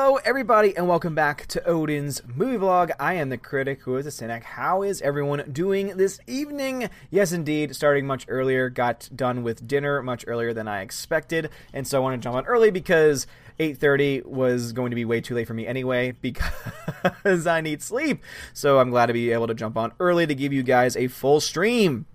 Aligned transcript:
Hello, 0.00 0.14
everybody, 0.24 0.76
and 0.76 0.86
welcome 0.86 1.16
back 1.16 1.46
to 1.46 1.66
Odin's 1.66 2.22
movie 2.32 2.56
vlog. 2.56 2.92
I 3.00 3.14
am 3.14 3.30
the 3.30 3.36
critic 3.36 3.80
who 3.80 3.96
is 3.96 4.06
a 4.06 4.12
cynic. 4.12 4.44
How 4.44 4.84
is 4.84 5.02
everyone 5.02 5.50
doing 5.50 5.96
this 5.96 6.20
evening? 6.28 6.88
Yes, 7.10 7.32
indeed, 7.32 7.74
starting 7.74 8.06
much 8.06 8.24
earlier, 8.28 8.70
got 8.70 9.10
done 9.12 9.42
with 9.42 9.66
dinner 9.66 10.00
much 10.00 10.24
earlier 10.28 10.54
than 10.54 10.68
I 10.68 10.82
expected, 10.82 11.50
and 11.72 11.84
so 11.84 11.98
I 11.98 12.00
want 12.00 12.22
to 12.22 12.24
jump 12.24 12.36
on 12.36 12.46
early 12.46 12.70
because 12.70 13.26
8:30 13.58 14.24
was 14.24 14.72
going 14.72 14.90
to 14.90 14.94
be 14.94 15.04
way 15.04 15.20
too 15.20 15.34
late 15.34 15.48
for 15.48 15.54
me 15.54 15.66
anyway 15.66 16.12
because 16.22 17.48
I 17.48 17.60
need 17.60 17.82
sleep. 17.82 18.22
So 18.52 18.78
I'm 18.78 18.90
glad 18.90 19.06
to 19.06 19.12
be 19.12 19.32
able 19.32 19.48
to 19.48 19.54
jump 19.54 19.76
on 19.76 19.90
early 19.98 20.28
to 20.28 20.34
give 20.36 20.52
you 20.52 20.62
guys 20.62 20.96
a 20.96 21.08
full 21.08 21.40
stream. 21.40 22.06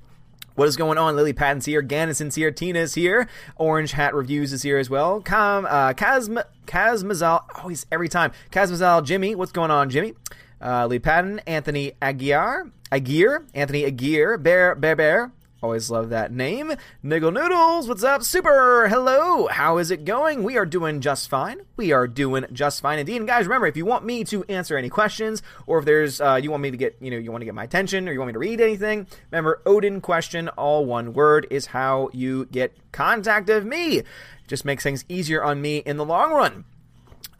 What 0.55 0.67
is 0.67 0.77
going 0.77 0.97
on? 0.99 1.15
Lily 1.15 1.33
Patton's 1.33 1.65
here. 1.65 1.81
Gannison's 1.81 2.35
here. 2.35 2.51
Tina's 2.51 2.93
here. 2.93 3.27
Orange 3.55 3.93
Hat 3.93 4.13
Reviews 4.13 4.53
is 4.53 4.61
here 4.61 4.77
as 4.77 4.89
well. 4.89 5.19
Cam, 5.21 5.65
uh, 5.65 5.93
Kazma, 5.93 6.43
Kazmazal, 6.67 7.43
always, 7.59 7.85
every 7.91 8.07
time. 8.07 8.31
Kazmazal, 8.51 9.03
Jimmy. 9.03 9.33
What's 9.33 9.51
going 9.51 9.71
on, 9.71 9.89
Jimmy? 9.89 10.13
Uh, 10.61 10.85
Lee 10.87 10.99
Patton, 10.99 11.39
Anthony 11.39 11.93
Aguirre, 12.01 12.71
Aguirre, 12.91 13.45
Anthony 13.53 13.83
Aguirre, 13.83 14.37
Bear, 14.37 14.75
Bear, 14.75 14.95
Bear, 14.95 15.31
Always 15.63 15.89
love 15.89 16.09
that 16.09 16.33
name. 16.33 16.73
Niggle 17.01 17.31
Noodles, 17.31 17.87
what's 17.87 18.03
up? 18.03 18.21
Super! 18.21 18.89
Hello! 18.89 19.47
How 19.47 19.77
is 19.77 19.91
it 19.91 20.03
going? 20.03 20.43
We 20.43 20.57
are 20.57 20.65
doing 20.65 20.99
just 20.99 21.29
fine. 21.29 21.61
We 21.77 21.93
are 21.93 22.05
doing 22.05 22.45
just 22.51 22.81
fine 22.81 22.99
indeed. 22.99 23.15
And 23.15 23.27
guys, 23.27 23.45
remember, 23.45 23.67
if 23.67 23.77
you 23.77 23.85
want 23.85 24.03
me 24.03 24.25
to 24.25 24.43
answer 24.49 24.75
any 24.75 24.89
questions, 24.89 25.41
or 25.65 25.79
if 25.79 25.85
there's, 25.85 26.19
uh, 26.19 26.37
you 26.43 26.51
want 26.51 26.63
me 26.63 26.71
to 26.71 26.75
get, 26.75 26.97
you 26.99 27.09
know, 27.09 27.17
you 27.17 27.31
want 27.31 27.43
to 27.43 27.45
get 27.45 27.55
my 27.55 27.63
attention, 27.63 28.09
or 28.09 28.11
you 28.11 28.19
want 28.19 28.27
me 28.27 28.33
to 28.33 28.39
read 28.39 28.59
anything, 28.59 29.07
remember, 29.31 29.61
Odin 29.65 30.01
question, 30.01 30.49
all 30.49 30.83
one 30.83 31.13
word, 31.13 31.47
is 31.49 31.67
how 31.67 32.09
you 32.11 32.43
get 32.47 32.75
contact 32.91 33.49
of 33.49 33.65
me. 33.65 34.03
Just 34.47 34.65
makes 34.65 34.83
things 34.83 35.05
easier 35.07 35.41
on 35.41 35.61
me 35.61 35.77
in 35.77 35.95
the 35.95 36.03
long 36.03 36.33
run. 36.33 36.65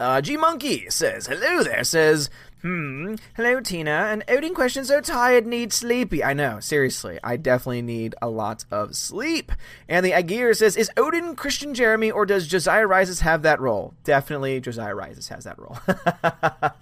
Uh, 0.00 0.22
G 0.22 0.38
Monkey 0.38 0.88
says, 0.88 1.26
hello 1.26 1.62
there, 1.62 1.84
says, 1.84 2.30
Hmm. 2.64 3.16
Hello, 3.36 3.60
Tina. 3.60 4.08
An 4.10 4.24
Odin 4.26 4.54
question 4.54 4.86
so 4.86 5.02
tired, 5.02 5.46
need 5.46 5.70
sleepy. 5.70 6.24
I 6.24 6.32
know, 6.32 6.60
seriously. 6.60 7.18
I 7.22 7.36
definitely 7.36 7.82
need 7.82 8.14
a 8.22 8.30
lot 8.30 8.64
of 8.70 8.96
sleep. 8.96 9.52
And 9.86 10.04
the 10.04 10.12
Agir 10.12 10.56
says, 10.56 10.74
Is 10.74 10.90
Odin 10.96 11.36
Christian 11.36 11.74
Jeremy 11.74 12.10
or 12.10 12.24
does 12.24 12.46
Josiah 12.46 12.86
Rises 12.86 13.20
have 13.20 13.42
that 13.42 13.60
role? 13.60 13.92
Definitely 14.02 14.62
Josiah 14.62 14.94
Rises 14.94 15.28
has 15.28 15.44
that 15.44 15.58
role. 15.58 15.76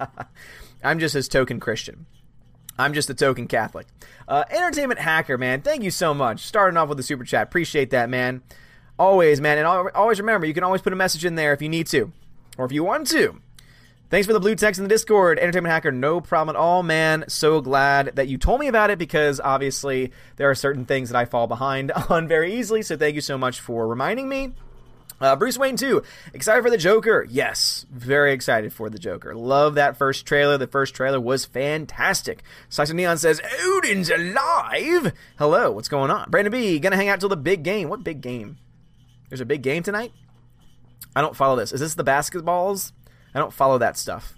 I'm 0.85 1.01
just 1.01 1.15
his 1.15 1.27
token 1.27 1.59
Christian. 1.59 2.07
I'm 2.79 2.95
just 2.95 3.11
a 3.11 3.15
token 3.15 3.49
Catholic. 3.49 3.89
Uh, 4.29 4.45
Entertainment 4.53 5.01
Hacker, 5.01 5.37
man, 5.37 5.63
thank 5.63 5.83
you 5.83 5.91
so 5.91 6.15
much. 6.15 6.47
Starting 6.47 6.77
off 6.77 6.91
with 6.91 6.99
the 6.99 7.03
super 7.03 7.25
chat. 7.25 7.49
Appreciate 7.49 7.91
that, 7.91 8.09
man. 8.09 8.43
Always, 9.01 9.41
man. 9.41 9.59
And 9.59 9.67
always 9.67 10.21
remember, 10.21 10.47
you 10.47 10.55
can 10.55 10.63
always 10.63 10.81
put 10.81 10.93
a 10.93 10.97
message 10.97 11.25
in 11.25 11.35
there 11.35 11.53
if 11.53 11.61
you 11.61 11.69
need 11.69 11.89
to 11.89 12.13
or 12.57 12.67
if 12.67 12.71
you 12.71 12.85
want 12.85 13.09
to. 13.09 13.41
Thanks 14.13 14.27
for 14.27 14.35
the 14.35 14.41
blue 14.41 14.55
text 14.55 14.79
in 14.79 14.85
the 14.85 14.91
Discord, 14.91 15.39
Entertainment 15.39 15.73
Hacker. 15.73 15.91
No 15.91 16.21
problem 16.21 16.55
at 16.55 16.59
all, 16.59 16.83
man. 16.83 17.25
So 17.29 17.63
glad 17.63 18.15
that 18.17 18.29
you 18.29 18.37
told 18.37 18.61
me 18.61 18.69
about 18.69 18.91
it 18.91 18.99
because 18.99 19.41
obviously 19.41 20.13
there 20.37 20.51
are 20.51 20.55
certain 20.55 20.85
things 20.85 21.09
that 21.09 21.17
I 21.17 21.25
fall 21.25 21.47
behind 21.47 21.91
on 22.11 22.29
very 22.29 22.55
easily. 22.55 22.83
So 22.83 22.95
thank 22.95 23.15
you 23.15 23.23
so 23.23 23.39
much 23.39 23.59
for 23.59 23.89
reminding 23.89 24.29
me. 24.29 24.53
Uh, 25.19 25.35
Bruce 25.35 25.57
Wayne 25.57 25.79
2. 25.79 26.03
Excited 26.35 26.63
for 26.63 26.69
the 26.69 26.77
Joker? 26.77 27.27
Yes, 27.31 27.87
very 27.91 28.35
excited 28.35 28.75
for 28.75 28.91
the 28.91 28.99
Joker. 28.99 29.35
Love 29.35 29.77
that 29.77 29.97
first 29.97 30.27
trailer. 30.27 30.59
The 30.59 30.67
first 30.67 30.95
trailer 30.95 31.19
was 31.19 31.47
fantastic. 31.47 32.43
Saxon 32.69 32.99
Neon 32.99 33.17
says, 33.17 33.41
Odin's 33.65 34.11
alive! 34.11 35.15
Hello, 35.39 35.71
what's 35.71 35.89
going 35.89 36.11
on? 36.11 36.29
Brandon 36.31 36.53
B, 36.53 36.79
gonna 36.81 36.97
hang 36.97 37.09
out 37.09 37.21
till 37.21 37.31
the 37.31 37.37
big 37.39 37.63
game. 37.63 37.89
What 37.89 38.05
big 38.05 38.21
game? 38.21 38.59
There's 39.31 39.41
a 39.41 39.47
big 39.47 39.63
game 39.63 39.83
tonight? 39.83 40.13
I 41.17 41.23
don't 41.23 41.35
follow 41.35 41.57
this. 41.57 41.73
Is 41.73 41.81
this 41.81 41.95
the 41.95 42.05
basketballs? 42.05 42.93
I 43.35 43.39
don't 43.39 43.53
follow 43.53 43.79
that 43.79 43.97
stuff. 43.97 44.35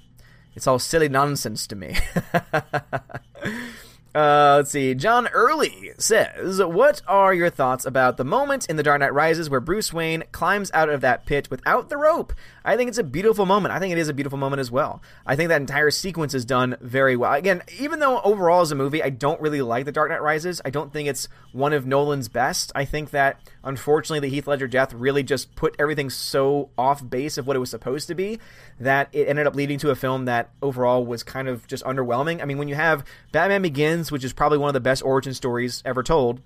It's 0.54 0.66
all 0.66 0.78
silly 0.78 1.08
nonsense 1.08 1.66
to 1.68 1.76
me. 1.76 1.96
Uh, 4.14 4.54
let's 4.58 4.70
see. 4.70 4.94
John 4.94 5.26
Early 5.28 5.90
says, 5.98 6.62
What 6.62 7.02
are 7.08 7.34
your 7.34 7.50
thoughts 7.50 7.84
about 7.84 8.16
the 8.16 8.24
moment 8.24 8.66
in 8.66 8.76
The 8.76 8.84
Dark 8.84 9.00
Knight 9.00 9.12
Rises 9.12 9.50
where 9.50 9.58
Bruce 9.58 9.92
Wayne 9.92 10.22
climbs 10.30 10.70
out 10.72 10.88
of 10.88 11.00
that 11.00 11.26
pit 11.26 11.50
without 11.50 11.88
the 11.88 11.96
rope? 11.96 12.32
I 12.64 12.76
think 12.76 12.88
it's 12.88 12.98
a 12.98 13.04
beautiful 13.04 13.44
moment. 13.44 13.74
I 13.74 13.80
think 13.80 13.90
it 13.90 13.98
is 13.98 14.08
a 14.08 14.14
beautiful 14.14 14.38
moment 14.38 14.60
as 14.60 14.70
well. 14.70 15.02
I 15.26 15.34
think 15.34 15.48
that 15.48 15.60
entire 15.60 15.90
sequence 15.90 16.32
is 16.32 16.44
done 16.44 16.76
very 16.80 17.16
well. 17.16 17.32
Again, 17.32 17.62
even 17.80 17.98
though 17.98 18.20
overall 18.20 18.60
as 18.60 18.70
a 18.70 18.76
movie, 18.76 19.02
I 19.02 19.10
don't 19.10 19.40
really 19.40 19.60
like 19.62 19.84
The 19.84 19.92
Dark 19.92 20.10
Knight 20.10 20.22
Rises, 20.22 20.62
I 20.64 20.70
don't 20.70 20.92
think 20.92 21.08
it's 21.08 21.28
one 21.52 21.72
of 21.72 21.84
Nolan's 21.84 22.28
best. 22.28 22.70
I 22.74 22.84
think 22.84 23.10
that, 23.10 23.40
unfortunately, 23.64 24.20
the 24.20 24.34
Heath 24.34 24.46
Ledger 24.46 24.68
death 24.68 24.94
really 24.94 25.24
just 25.24 25.54
put 25.56 25.74
everything 25.78 26.08
so 26.08 26.70
off 26.78 27.08
base 27.08 27.36
of 27.36 27.46
what 27.46 27.56
it 27.56 27.60
was 27.60 27.70
supposed 27.70 28.08
to 28.08 28.14
be 28.14 28.38
that 28.80 29.08
it 29.12 29.28
ended 29.28 29.46
up 29.46 29.54
leading 29.54 29.78
to 29.78 29.90
a 29.90 29.94
film 29.94 30.24
that 30.24 30.50
overall 30.62 31.04
was 31.04 31.22
kind 31.22 31.48
of 31.48 31.66
just 31.66 31.84
underwhelming. 31.84 32.42
I 32.42 32.44
mean, 32.44 32.58
when 32.58 32.68
you 32.68 32.74
have 32.74 33.04
Batman 33.30 33.62
Begins, 33.62 34.03
which 34.10 34.24
is 34.24 34.32
probably 34.32 34.58
one 34.58 34.68
of 34.68 34.74
the 34.74 34.80
best 34.80 35.02
origin 35.02 35.34
stories 35.34 35.82
ever 35.84 36.02
told, 36.02 36.40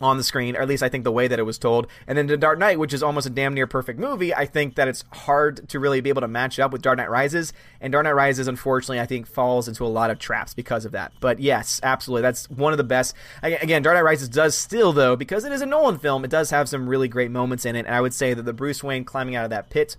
on 0.00 0.16
the 0.16 0.24
screen, 0.24 0.56
or 0.56 0.62
at 0.62 0.68
least 0.68 0.82
I 0.82 0.88
think 0.88 1.04
the 1.04 1.12
way 1.12 1.28
that 1.28 1.38
it 1.38 1.42
was 1.42 1.58
told. 1.58 1.86
And 2.06 2.16
then 2.16 2.26
The 2.26 2.36
Dark 2.36 2.58
Knight, 2.58 2.78
which 2.78 2.94
is 2.94 3.02
almost 3.02 3.26
a 3.26 3.30
damn 3.30 3.52
near 3.52 3.66
perfect 3.66 3.98
movie, 3.98 4.34
I 4.34 4.46
think 4.46 4.76
that 4.76 4.88
it's 4.88 5.04
hard 5.12 5.68
to 5.68 5.78
really 5.78 6.00
be 6.00 6.08
able 6.08 6.22
to 6.22 6.28
match 6.28 6.58
up 6.58 6.72
with 6.72 6.80
Dark 6.80 6.96
Knight 6.96 7.10
Rises. 7.10 7.52
And 7.80 7.92
Dark 7.92 8.04
Knight 8.04 8.14
Rises, 8.14 8.48
unfortunately, 8.48 9.00
I 9.00 9.06
think 9.06 9.26
falls 9.26 9.68
into 9.68 9.84
a 9.84 9.88
lot 9.88 10.10
of 10.10 10.18
traps 10.18 10.54
because 10.54 10.86
of 10.86 10.92
that. 10.92 11.12
But 11.20 11.38
yes, 11.38 11.80
absolutely. 11.82 12.22
That's 12.22 12.48
one 12.48 12.72
of 12.72 12.78
the 12.78 12.84
best. 12.84 13.14
Again, 13.42 13.82
Dark 13.82 13.96
Knight 13.96 14.04
Rises 14.04 14.30
does 14.30 14.56
still, 14.56 14.92
though, 14.92 15.16
because 15.16 15.44
it 15.44 15.52
is 15.52 15.60
a 15.60 15.66
Nolan 15.66 15.98
film, 15.98 16.24
it 16.24 16.30
does 16.30 16.50
have 16.50 16.68
some 16.68 16.88
really 16.88 17.08
great 17.08 17.30
moments 17.30 17.66
in 17.66 17.76
it. 17.76 17.84
And 17.86 17.94
I 17.94 18.00
would 18.00 18.14
say 18.14 18.32
that 18.32 18.42
the 18.42 18.54
Bruce 18.54 18.82
Wayne 18.82 19.04
climbing 19.04 19.36
out 19.36 19.44
of 19.44 19.50
that 19.50 19.68
pit 19.68 19.98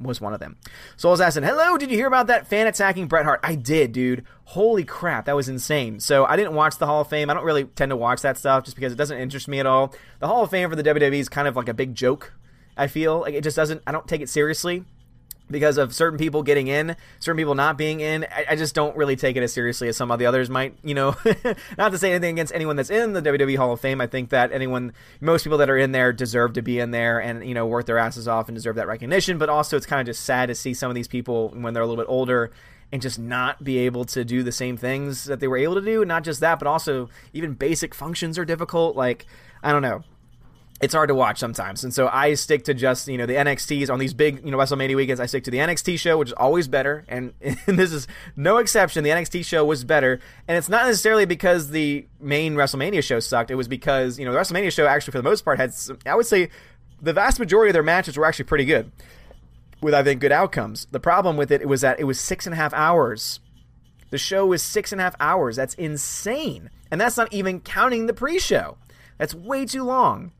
was 0.00 0.20
one 0.20 0.32
of 0.32 0.40
them. 0.40 0.56
Soul 0.96 1.12
Assassin, 1.12 1.42
hello, 1.44 1.76
did 1.76 1.90
you 1.90 1.96
hear 1.96 2.06
about 2.06 2.26
that 2.28 2.46
fan 2.46 2.66
attacking 2.66 3.06
Bret 3.06 3.24
Hart? 3.24 3.40
I 3.42 3.54
did, 3.54 3.92
dude. 3.92 4.24
Holy 4.46 4.84
crap, 4.84 5.26
that 5.26 5.36
was 5.36 5.48
insane. 5.48 6.00
So 6.00 6.24
I 6.24 6.36
didn't 6.36 6.54
watch 6.54 6.78
the 6.78 6.86
Hall 6.86 7.02
of 7.02 7.08
Fame. 7.08 7.30
I 7.30 7.34
don't 7.34 7.44
really 7.44 7.64
tend 7.64 7.90
to 7.90 7.96
watch 7.96 8.22
that 8.22 8.38
stuff 8.38 8.64
just 8.64 8.76
because 8.76 8.92
it 8.92 8.96
doesn't 8.96 9.18
interest 9.18 9.48
me 9.48 9.60
at 9.60 9.66
all. 9.66 9.94
The 10.18 10.26
Hall 10.26 10.42
of 10.42 10.50
Fame 10.50 10.70
for 10.70 10.76
the 10.76 10.82
WWE 10.82 11.12
is 11.14 11.28
kind 11.28 11.46
of 11.46 11.56
like 11.56 11.68
a 11.68 11.74
big 11.74 11.94
joke. 11.94 12.32
I 12.76 12.86
feel 12.86 13.20
like 13.20 13.34
it 13.34 13.44
just 13.44 13.56
doesn't. 13.56 13.82
I 13.86 13.92
don't 13.92 14.08
take 14.08 14.22
it 14.22 14.28
seriously 14.28 14.84
because 15.50 15.78
of 15.78 15.94
certain 15.94 16.18
people 16.18 16.42
getting 16.42 16.68
in, 16.68 16.96
certain 17.18 17.36
people 17.36 17.54
not 17.54 17.76
being 17.76 18.00
in. 18.00 18.24
I, 18.24 18.46
I, 18.50 18.56
just 18.56 18.74
don't 18.74 18.96
really 18.96 19.16
take 19.16 19.36
it 19.36 19.42
as 19.42 19.52
seriously 19.52 19.88
as 19.88 19.96
some 19.96 20.10
of 20.10 20.18
the 20.18 20.26
others 20.26 20.48
might. 20.48 20.74
You 20.82 20.94
know, 20.94 21.16
not 21.78 21.92
to 21.92 21.98
say 21.98 22.10
anything 22.12 22.34
against 22.34 22.54
anyone 22.54 22.76
that's 22.76 22.90
in 22.90 23.12
the 23.12 23.22
WWE 23.22 23.56
Hall 23.56 23.72
of 23.72 23.80
Fame. 23.80 24.00
I 24.00 24.06
think 24.06 24.30
that 24.30 24.52
anyone, 24.52 24.92
most 25.20 25.42
people 25.42 25.58
that 25.58 25.70
are 25.70 25.78
in 25.78 25.92
there 25.92 26.12
deserve 26.12 26.54
to 26.54 26.62
be 26.62 26.78
in 26.78 26.90
there 26.90 27.20
and 27.20 27.44
you 27.46 27.54
know 27.54 27.66
work 27.66 27.86
their 27.86 27.98
asses 27.98 28.28
off 28.28 28.48
and 28.48 28.54
deserve 28.54 28.76
that 28.76 28.86
recognition. 28.86 29.38
But 29.38 29.48
also, 29.48 29.76
it's 29.76 29.86
kind 29.86 30.00
of 30.00 30.06
just 30.06 30.24
sad 30.24 30.46
to 30.46 30.54
see 30.54 30.74
some 30.74 30.90
of 30.90 30.94
these 30.94 31.08
people 31.08 31.50
when 31.50 31.74
they're 31.74 31.82
a 31.82 31.86
little 31.86 32.02
bit 32.02 32.10
older 32.10 32.52
and 32.92 33.00
just 33.00 33.18
not 33.18 33.62
be 33.62 33.78
able 33.78 34.04
to 34.04 34.24
do 34.24 34.42
the 34.42 34.50
same 34.50 34.76
things 34.76 35.24
that 35.24 35.38
they 35.38 35.46
were 35.46 35.56
able 35.56 35.74
to 35.76 35.80
do. 35.80 36.04
Not 36.04 36.24
just 36.24 36.40
that, 36.40 36.58
but 36.58 36.66
also 36.66 37.08
even 37.32 37.54
basic 37.54 37.94
functions 37.94 38.38
are 38.38 38.44
difficult. 38.44 38.96
Like 38.96 39.26
I 39.62 39.72
don't 39.72 39.82
know 39.82 40.04
it's 40.80 40.94
hard 40.94 41.08
to 41.08 41.14
watch 41.14 41.38
sometimes. 41.38 41.84
And 41.84 41.92
so 41.92 42.08
I 42.08 42.32
stick 42.34 42.64
to 42.64 42.74
just, 42.74 43.06
you 43.06 43.18
know, 43.18 43.26
the 43.26 43.34
NXTs 43.34 43.90
on 43.90 43.98
these 43.98 44.14
big, 44.14 44.42
you 44.44 44.50
know, 44.50 44.56
WrestleMania 44.56 44.96
weekends. 44.96 45.20
I 45.20 45.26
stick 45.26 45.44
to 45.44 45.50
the 45.50 45.58
NXT 45.58 45.98
show, 45.98 46.16
which 46.16 46.28
is 46.28 46.34
always 46.34 46.68
better. 46.68 47.04
And, 47.06 47.34
and, 47.42 47.78
this 47.78 47.92
is 47.92 48.08
no 48.34 48.56
exception. 48.56 49.04
The 49.04 49.10
NXT 49.10 49.44
show 49.44 49.64
was 49.64 49.84
better. 49.84 50.20
And 50.48 50.56
it's 50.56 50.70
not 50.70 50.86
necessarily 50.86 51.26
because 51.26 51.70
the 51.70 52.06
main 52.18 52.54
WrestleMania 52.54 53.04
show 53.04 53.20
sucked. 53.20 53.50
It 53.50 53.56
was 53.56 53.68
because, 53.68 54.18
you 54.18 54.24
know, 54.24 54.32
the 54.32 54.38
WrestleMania 54.38 54.72
show 54.72 54.86
actually, 54.86 55.12
for 55.12 55.18
the 55.18 55.28
most 55.28 55.44
part, 55.44 55.58
had, 55.58 55.74
some, 55.74 55.98
I 56.06 56.14
would 56.14 56.26
say, 56.26 56.48
the 57.02 57.12
vast 57.12 57.38
majority 57.38 57.70
of 57.70 57.74
their 57.74 57.82
matches 57.82 58.16
were 58.16 58.24
actually 58.24 58.46
pretty 58.46 58.64
good 58.64 58.90
with, 59.82 59.92
I 59.92 60.02
think, 60.02 60.22
good 60.22 60.32
outcomes. 60.32 60.86
The 60.90 61.00
problem 61.00 61.36
with 61.36 61.50
it 61.50 61.68
was 61.68 61.82
that 61.82 62.00
it 62.00 62.04
was 62.04 62.18
six 62.18 62.46
and 62.46 62.54
a 62.54 62.56
half 62.56 62.72
hours. 62.72 63.40
The 64.10 64.18
show 64.18 64.46
was 64.46 64.62
six 64.62 64.92
and 64.92 65.00
a 65.00 65.04
half 65.04 65.14
hours. 65.20 65.56
That's 65.56 65.74
insane. 65.74 66.70
And 66.90 66.98
that's 66.98 67.18
not 67.18 67.32
even 67.34 67.60
counting 67.60 68.06
the 68.06 68.14
pre 68.14 68.38
show. 68.38 68.78
That's 69.18 69.34
way 69.34 69.66
too 69.66 69.84
long. 69.84 70.32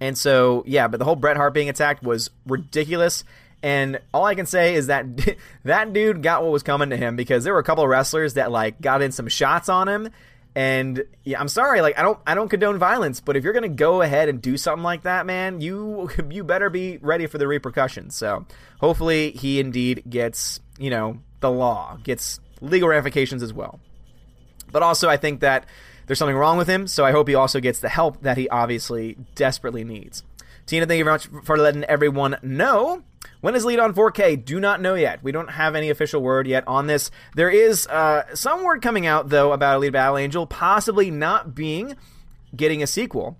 And 0.00 0.16
so, 0.16 0.62
yeah, 0.66 0.88
but 0.88 0.98
the 0.98 1.04
whole 1.04 1.16
Bret 1.16 1.36
Hart 1.36 1.54
being 1.54 1.68
attacked 1.68 2.02
was 2.02 2.30
ridiculous. 2.46 3.24
And 3.62 4.00
all 4.14 4.24
I 4.24 4.34
can 4.34 4.46
say 4.46 4.74
is 4.74 4.86
that 4.86 5.06
that 5.64 5.92
dude 5.92 6.22
got 6.22 6.42
what 6.42 6.52
was 6.52 6.62
coming 6.62 6.90
to 6.90 6.96
him 6.96 7.16
because 7.16 7.44
there 7.44 7.52
were 7.52 7.58
a 7.58 7.64
couple 7.64 7.84
of 7.84 7.90
wrestlers 7.90 8.34
that 8.34 8.50
like 8.50 8.80
got 8.80 9.02
in 9.02 9.12
some 9.12 9.28
shots 9.28 9.68
on 9.68 9.88
him. 9.88 10.10
And 10.54 11.04
yeah, 11.24 11.40
I'm 11.40 11.48
sorry, 11.48 11.80
like 11.80 11.98
I 11.98 12.02
don't 12.02 12.18
I 12.26 12.34
don't 12.34 12.48
condone 12.48 12.78
violence, 12.78 13.20
but 13.20 13.36
if 13.36 13.44
you're 13.44 13.52
gonna 13.52 13.68
go 13.68 14.02
ahead 14.02 14.28
and 14.28 14.40
do 14.40 14.56
something 14.56 14.82
like 14.82 15.02
that, 15.02 15.26
man, 15.26 15.60
you 15.60 16.10
you 16.30 16.44
better 16.44 16.70
be 16.70 16.98
ready 16.98 17.26
for 17.26 17.38
the 17.38 17.46
repercussions. 17.46 18.16
So 18.16 18.46
hopefully 18.80 19.32
he 19.32 19.60
indeed 19.60 20.04
gets 20.08 20.60
you 20.78 20.90
know 20.90 21.18
the 21.40 21.50
law 21.50 21.98
gets 22.02 22.40
legal 22.60 22.88
ramifications 22.88 23.42
as 23.42 23.52
well. 23.52 23.78
But 24.70 24.82
also 24.82 25.08
I 25.08 25.16
think 25.16 25.40
that 25.40 25.66
there's 26.08 26.18
something 26.18 26.36
wrong 26.36 26.58
with 26.58 26.68
him, 26.68 26.88
so 26.88 27.04
I 27.04 27.12
hope 27.12 27.28
he 27.28 27.36
also 27.36 27.60
gets 27.60 27.78
the 27.78 27.88
help 27.88 28.22
that 28.22 28.36
he 28.36 28.48
obviously 28.48 29.16
desperately 29.36 29.84
needs. 29.84 30.24
Tina, 30.66 30.86
thank 30.86 30.98
you 30.98 31.04
very 31.04 31.14
much 31.14 31.28
for 31.44 31.56
letting 31.56 31.84
everyone 31.84 32.36
know. 32.42 33.04
When 33.40 33.54
is 33.54 33.64
lead 33.64 33.78
on 33.78 33.94
4K? 33.94 34.44
Do 34.44 34.58
not 34.58 34.80
know 34.80 34.94
yet. 34.94 35.22
We 35.22 35.32
don't 35.32 35.50
have 35.50 35.76
any 35.76 35.90
official 35.90 36.20
word 36.20 36.46
yet 36.46 36.66
on 36.66 36.88
this. 36.88 37.10
There 37.36 37.50
is 37.50 37.86
uh, 37.86 38.34
some 38.34 38.64
word 38.64 38.82
coming 38.82 39.06
out 39.06 39.28
though 39.28 39.52
about 39.52 39.80
Alita 39.80 39.92
Battle 39.92 40.16
Angel 40.18 40.46
possibly 40.46 41.10
not 41.10 41.54
being 41.54 41.94
getting 42.56 42.82
a 42.82 42.86
sequel, 42.86 43.36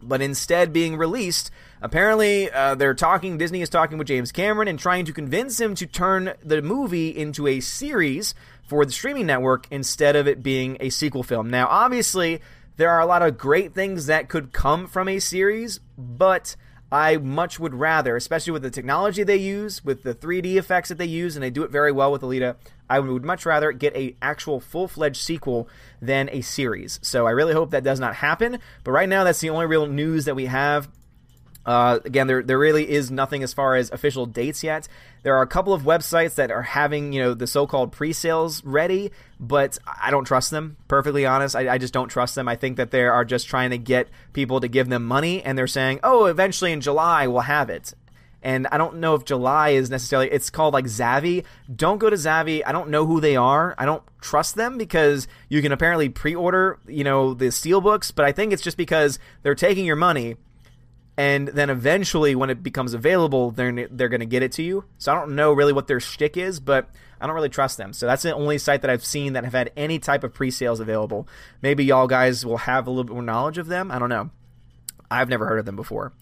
but 0.00 0.22
instead 0.22 0.72
being 0.72 0.96
released 0.96 1.50
Apparently, 1.80 2.50
uh, 2.50 2.74
they're 2.74 2.94
talking. 2.94 3.38
Disney 3.38 3.62
is 3.62 3.68
talking 3.68 3.98
with 3.98 4.08
James 4.08 4.32
Cameron 4.32 4.68
and 4.68 4.78
trying 4.78 5.04
to 5.04 5.12
convince 5.12 5.60
him 5.60 5.74
to 5.76 5.86
turn 5.86 6.32
the 6.42 6.60
movie 6.60 7.16
into 7.16 7.46
a 7.46 7.60
series 7.60 8.34
for 8.68 8.84
the 8.84 8.92
streaming 8.92 9.26
network 9.26 9.66
instead 9.70 10.14
of 10.14 10.28
it 10.28 10.42
being 10.42 10.76
a 10.78 10.90
sequel 10.90 11.22
film. 11.22 11.50
Now, 11.50 11.66
obviously, 11.68 12.40
there 12.76 12.90
are 12.90 13.00
a 13.00 13.06
lot 13.06 13.22
of 13.22 13.36
great 13.38 13.74
things 13.74 14.06
that 14.06 14.28
could 14.28 14.52
come 14.52 14.86
from 14.86 15.08
a 15.08 15.18
series, 15.18 15.80
but 15.96 16.54
I 16.92 17.16
much 17.16 17.58
would 17.58 17.74
rather, 17.74 18.14
especially 18.16 18.52
with 18.52 18.62
the 18.62 18.70
technology 18.70 19.22
they 19.22 19.36
use, 19.36 19.84
with 19.84 20.02
the 20.02 20.14
3D 20.14 20.56
effects 20.56 20.90
that 20.90 20.98
they 20.98 21.06
use, 21.06 21.34
and 21.34 21.42
they 21.42 21.50
do 21.50 21.64
it 21.64 21.70
very 21.70 21.92
well 21.92 22.12
with 22.12 22.22
Alita. 22.22 22.56
I 22.88 23.00
would 23.00 23.24
much 23.24 23.44
rather 23.44 23.72
get 23.72 23.96
a 23.96 24.16
actual 24.22 24.60
full 24.60 24.88
fledged 24.88 25.20
sequel 25.20 25.68
than 26.00 26.28
a 26.30 26.40
series. 26.40 26.98
So 27.02 27.26
I 27.26 27.32
really 27.32 27.52
hope 27.52 27.70
that 27.70 27.84
does 27.84 28.00
not 28.00 28.14
happen. 28.14 28.58
But 28.84 28.92
right 28.92 29.08
now, 29.08 29.24
that's 29.24 29.40
the 29.40 29.50
only 29.50 29.66
real 29.66 29.86
news 29.86 30.24
that 30.26 30.36
we 30.36 30.46
have. 30.46 30.88
Uh, 31.68 32.00
again, 32.06 32.26
there 32.26 32.42
there 32.42 32.58
really 32.58 32.88
is 32.88 33.10
nothing 33.10 33.42
as 33.42 33.52
far 33.52 33.76
as 33.76 33.90
official 33.90 34.24
dates 34.24 34.64
yet. 34.64 34.88
There 35.22 35.36
are 35.36 35.42
a 35.42 35.46
couple 35.46 35.74
of 35.74 35.82
websites 35.82 36.36
that 36.36 36.50
are 36.50 36.62
having 36.62 37.12
you 37.12 37.20
know 37.20 37.34
the 37.34 37.46
so-called 37.46 37.92
pre-sales 37.92 38.64
ready, 38.64 39.10
but 39.38 39.76
I 40.02 40.10
don't 40.10 40.24
trust 40.24 40.50
them. 40.50 40.78
Perfectly 40.88 41.26
honest, 41.26 41.54
I, 41.54 41.74
I 41.74 41.76
just 41.76 41.92
don't 41.92 42.08
trust 42.08 42.34
them. 42.36 42.48
I 42.48 42.56
think 42.56 42.78
that 42.78 42.90
they 42.90 43.02
are 43.02 43.22
just 43.22 43.48
trying 43.48 43.68
to 43.68 43.76
get 43.76 44.08
people 44.32 44.60
to 44.60 44.68
give 44.68 44.88
them 44.88 45.04
money, 45.04 45.42
and 45.42 45.58
they're 45.58 45.66
saying, 45.66 46.00
"Oh, 46.02 46.24
eventually 46.24 46.72
in 46.72 46.80
July 46.80 47.26
we'll 47.26 47.42
have 47.42 47.68
it." 47.68 47.92
And 48.42 48.66
I 48.68 48.78
don't 48.78 48.96
know 48.96 49.14
if 49.14 49.26
July 49.26 49.70
is 49.70 49.90
necessarily. 49.90 50.30
It's 50.30 50.48
called 50.48 50.72
like 50.72 50.86
Zavvi. 50.86 51.44
Don't 51.74 51.98
go 51.98 52.08
to 52.08 52.16
Zavvi. 52.16 52.62
I 52.64 52.72
don't 52.72 52.88
know 52.88 53.04
who 53.04 53.20
they 53.20 53.36
are. 53.36 53.74
I 53.76 53.84
don't 53.84 54.02
trust 54.22 54.54
them 54.54 54.78
because 54.78 55.28
you 55.50 55.60
can 55.60 55.72
apparently 55.72 56.08
pre-order, 56.08 56.78
you 56.86 57.04
know, 57.04 57.34
the 57.34 57.52
steel 57.52 57.82
books. 57.82 58.10
But 58.10 58.24
I 58.24 58.32
think 58.32 58.54
it's 58.54 58.62
just 58.62 58.78
because 58.78 59.18
they're 59.42 59.54
taking 59.54 59.84
your 59.84 59.96
money 59.96 60.36
and 61.18 61.48
then 61.48 61.68
eventually 61.68 62.34
when 62.36 62.48
it 62.48 62.62
becomes 62.62 62.94
available 62.94 63.50
they're 63.50 63.88
they're 63.88 64.08
going 64.08 64.20
to 64.20 64.26
get 64.26 64.42
it 64.42 64.52
to 64.52 64.62
you. 64.62 64.84
So 64.96 65.12
i 65.12 65.14
don't 65.14 65.34
know 65.34 65.52
really 65.52 65.74
what 65.74 65.86
their 65.88 66.00
shtick 66.00 66.38
is 66.38 66.60
but 66.60 66.88
i 67.20 67.26
don't 67.26 67.34
really 67.34 67.50
trust 67.50 67.76
them. 67.76 67.92
So 67.92 68.06
that's 68.06 68.22
the 68.22 68.34
only 68.34 68.56
site 68.56 68.80
that 68.80 68.90
i've 68.90 69.04
seen 69.04 69.34
that 69.34 69.44
have 69.44 69.52
had 69.52 69.72
any 69.76 69.98
type 69.98 70.24
of 70.24 70.32
pre-sales 70.32 70.80
available. 70.80 71.28
Maybe 71.60 71.84
y'all 71.84 72.06
guys 72.06 72.46
will 72.46 72.58
have 72.58 72.86
a 72.86 72.90
little 72.90 73.04
bit 73.04 73.12
more 73.12 73.22
knowledge 73.22 73.58
of 73.58 73.66
them. 73.66 73.90
I 73.90 73.98
don't 73.98 74.08
know. 74.08 74.30
I've 75.10 75.28
never 75.28 75.46
heard 75.46 75.58
of 75.58 75.66
them 75.66 75.76
before 75.76 76.12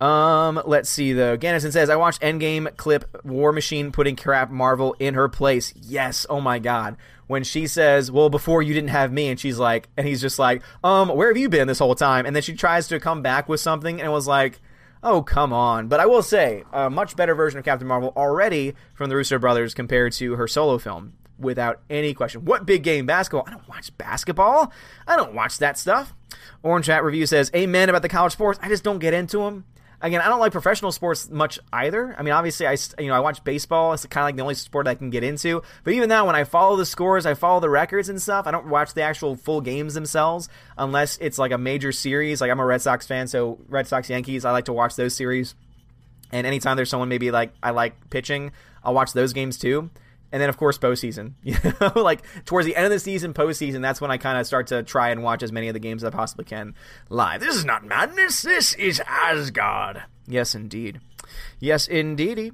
um, 0.00 0.62
let's 0.64 0.88
see 0.88 1.12
though. 1.12 1.36
Gannison 1.36 1.72
says, 1.72 1.90
I 1.90 1.96
watched 1.96 2.22
Endgame 2.22 2.76
clip 2.76 3.24
War 3.24 3.52
Machine 3.52 3.90
putting 3.90 4.14
Crap 4.14 4.50
Marvel 4.50 4.94
in 4.98 5.14
her 5.14 5.28
place. 5.28 5.74
Yes, 5.76 6.24
oh 6.30 6.40
my 6.40 6.58
god. 6.58 6.96
When 7.26 7.44
she 7.44 7.66
says, 7.66 8.10
Well, 8.10 8.30
before 8.30 8.62
you 8.62 8.74
didn't 8.74 8.90
have 8.90 9.12
me, 9.12 9.28
and 9.28 9.40
she's 9.40 9.58
like 9.58 9.88
and 9.96 10.06
he's 10.06 10.20
just 10.20 10.38
like, 10.38 10.62
Um, 10.84 11.08
where 11.08 11.28
have 11.28 11.36
you 11.36 11.48
been 11.48 11.66
this 11.66 11.80
whole 11.80 11.96
time? 11.96 12.26
And 12.26 12.34
then 12.34 12.42
she 12.42 12.54
tries 12.54 12.86
to 12.88 13.00
come 13.00 13.22
back 13.22 13.48
with 13.48 13.60
something 13.60 13.98
and 14.00 14.06
it 14.08 14.12
was 14.12 14.26
like 14.26 14.60
Oh, 15.02 15.22
come 15.22 15.52
on. 15.52 15.86
But 15.86 16.00
I 16.00 16.06
will 16.06 16.22
say, 16.22 16.64
a 16.72 16.90
much 16.90 17.14
better 17.14 17.34
version 17.34 17.58
of 17.58 17.64
Captain 17.64 17.86
Marvel 17.86 18.12
already 18.16 18.74
from 18.94 19.08
the 19.10 19.16
Russo 19.16 19.38
brothers 19.38 19.72
compared 19.72 20.12
to 20.14 20.34
her 20.34 20.48
solo 20.48 20.76
film, 20.76 21.12
without 21.38 21.80
any 21.88 22.14
question. 22.14 22.44
What 22.44 22.66
big 22.66 22.82
game 22.82 23.06
basketball? 23.06 23.44
I 23.46 23.52
don't 23.52 23.68
watch 23.68 23.96
basketball. 23.96 24.72
I 25.06 25.16
don't 25.16 25.34
watch 25.34 25.58
that 25.58 25.78
stuff. 25.78 26.14
Orange 26.64 26.86
Chat 26.86 27.04
Review 27.04 27.26
says, 27.26 27.50
Amen 27.54 27.88
about 27.88 28.02
the 28.02 28.08
college 28.08 28.32
sports. 28.32 28.58
I 28.60 28.68
just 28.68 28.82
don't 28.82 28.98
get 28.98 29.14
into 29.14 29.38
them 29.38 29.64
again, 30.00 30.20
I 30.20 30.28
don't 30.28 30.40
like 30.40 30.52
professional 30.52 30.92
sports 30.92 31.28
much 31.30 31.58
either. 31.72 32.14
I 32.18 32.22
mean, 32.22 32.32
obviously, 32.32 32.66
I 32.66 32.76
you 32.98 33.08
know 33.08 33.14
I 33.14 33.20
watch 33.20 33.42
baseball. 33.44 33.92
It's 33.92 34.06
kind 34.06 34.22
of 34.22 34.28
like 34.28 34.36
the 34.36 34.42
only 34.42 34.54
sport 34.54 34.86
I 34.86 34.94
can 34.94 35.10
get 35.10 35.24
into. 35.24 35.62
But 35.84 35.94
even 35.94 36.08
now, 36.08 36.26
when 36.26 36.36
I 36.36 36.44
follow 36.44 36.76
the 36.76 36.86
scores, 36.86 37.26
I 37.26 37.34
follow 37.34 37.60
the 37.60 37.70
records 37.70 38.08
and 38.08 38.20
stuff. 38.20 38.46
I 38.46 38.50
don't 38.50 38.68
watch 38.68 38.94
the 38.94 39.02
actual 39.02 39.36
full 39.36 39.60
games 39.60 39.94
themselves 39.94 40.48
unless 40.76 41.18
it's 41.18 41.38
like 41.38 41.52
a 41.52 41.58
major 41.58 41.92
series. 41.92 42.40
Like 42.40 42.50
I'm 42.50 42.60
a 42.60 42.66
Red 42.66 42.82
Sox 42.82 43.06
fan, 43.06 43.26
so 43.28 43.58
Red 43.68 43.86
Sox 43.86 44.08
Yankees. 44.10 44.44
I 44.44 44.52
like 44.52 44.66
to 44.66 44.72
watch 44.72 44.96
those 44.96 45.14
series. 45.14 45.54
And 46.30 46.46
anytime 46.46 46.76
there's 46.76 46.90
someone 46.90 47.08
maybe 47.08 47.30
like 47.30 47.52
I 47.62 47.70
like 47.70 48.10
pitching, 48.10 48.52
I'll 48.84 48.94
watch 48.94 49.12
those 49.12 49.32
games 49.32 49.58
too 49.58 49.90
and 50.32 50.42
then 50.42 50.48
of 50.48 50.56
course 50.56 50.78
postseason. 50.78 51.32
You 51.42 51.56
know, 51.80 52.02
like 52.02 52.22
towards 52.44 52.66
the 52.66 52.76
end 52.76 52.86
of 52.86 52.90
the 52.90 52.98
season, 52.98 53.32
postseason, 53.32 53.80
that's 53.80 54.00
when 54.00 54.10
I 54.10 54.18
kind 54.18 54.38
of 54.38 54.46
start 54.46 54.68
to 54.68 54.82
try 54.82 55.10
and 55.10 55.22
watch 55.22 55.42
as 55.42 55.52
many 55.52 55.68
of 55.68 55.74
the 55.74 55.80
games 55.80 56.04
as 56.04 56.12
I 56.12 56.16
possibly 56.16 56.44
can 56.44 56.74
live. 57.08 57.40
This 57.40 57.54
is 57.54 57.64
not 57.64 57.84
madness. 57.84 58.42
This 58.42 58.74
is 58.74 59.00
Asgard. 59.06 60.02
Yes, 60.26 60.54
indeed. 60.54 61.00
Yes, 61.58 61.88
indeedy. 61.88 62.52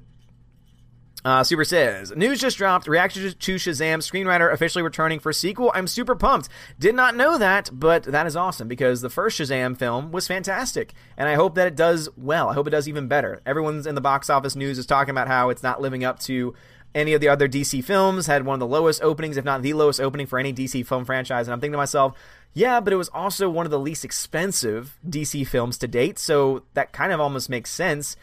Uh, 1.24 1.42
Super 1.42 1.64
says, 1.64 2.12
news 2.14 2.38
just 2.38 2.58
dropped. 2.58 2.86
Reaction 2.86 3.32
to 3.32 3.54
Shazam 3.54 4.00
screenwriter 4.00 4.52
officially 4.52 4.82
returning 4.82 5.18
for 5.18 5.32
sequel. 5.32 5.72
I'm 5.74 5.86
super 5.86 6.14
pumped. 6.14 6.50
Did 6.78 6.94
not 6.94 7.16
know 7.16 7.38
that, 7.38 7.70
but 7.72 8.02
that 8.04 8.26
is 8.26 8.36
awesome 8.36 8.68
because 8.68 9.00
the 9.00 9.08
first 9.08 9.40
Shazam 9.40 9.74
film 9.74 10.12
was 10.12 10.26
fantastic, 10.26 10.92
and 11.16 11.26
I 11.26 11.34
hope 11.34 11.54
that 11.54 11.66
it 11.66 11.76
does 11.76 12.10
well. 12.18 12.50
I 12.50 12.54
hope 12.54 12.66
it 12.66 12.70
does 12.70 12.88
even 12.88 13.08
better. 13.08 13.40
Everyone's 13.46 13.86
in 13.86 13.94
the 13.94 14.02
box 14.02 14.28
office 14.28 14.54
news 14.54 14.78
is 14.78 14.84
talking 14.84 15.12
about 15.12 15.26
how 15.26 15.48
it's 15.48 15.62
not 15.62 15.80
living 15.80 16.04
up 16.04 16.18
to 16.20 16.54
any 16.94 17.12
of 17.12 17.20
the 17.20 17.28
other 17.28 17.48
DC 17.48 17.82
films 17.84 18.26
had 18.26 18.44
one 18.44 18.54
of 18.54 18.60
the 18.60 18.66
lowest 18.66 19.02
openings, 19.02 19.36
if 19.36 19.44
not 19.44 19.62
the 19.62 19.74
lowest 19.74 20.00
opening 20.00 20.26
for 20.26 20.38
any 20.38 20.52
DC 20.52 20.86
film 20.86 21.04
franchise. 21.04 21.46
And 21.46 21.52
I'm 21.52 21.60
thinking 21.60 21.72
to 21.72 21.78
myself, 21.78 22.16
yeah, 22.52 22.80
but 22.80 22.92
it 22.92 22.96
was 22.96 23.08
also 23.08 23.48
one 23.48 23.66
of 23.66 23.70
the 23.70 23.78
least 23.78 24.04
expensive 24.04 24.96
DC 25.08 25.46
films 25.46 25.76
to 25.78 25.88
date, 25.88 26.18
so 26.18 26.62
that 26.74 26.92
kind 26.92 27.12
of 27.12 27.20
almost 27.20 27.50
makes 27.50 27.70
sense. 27.70 28.16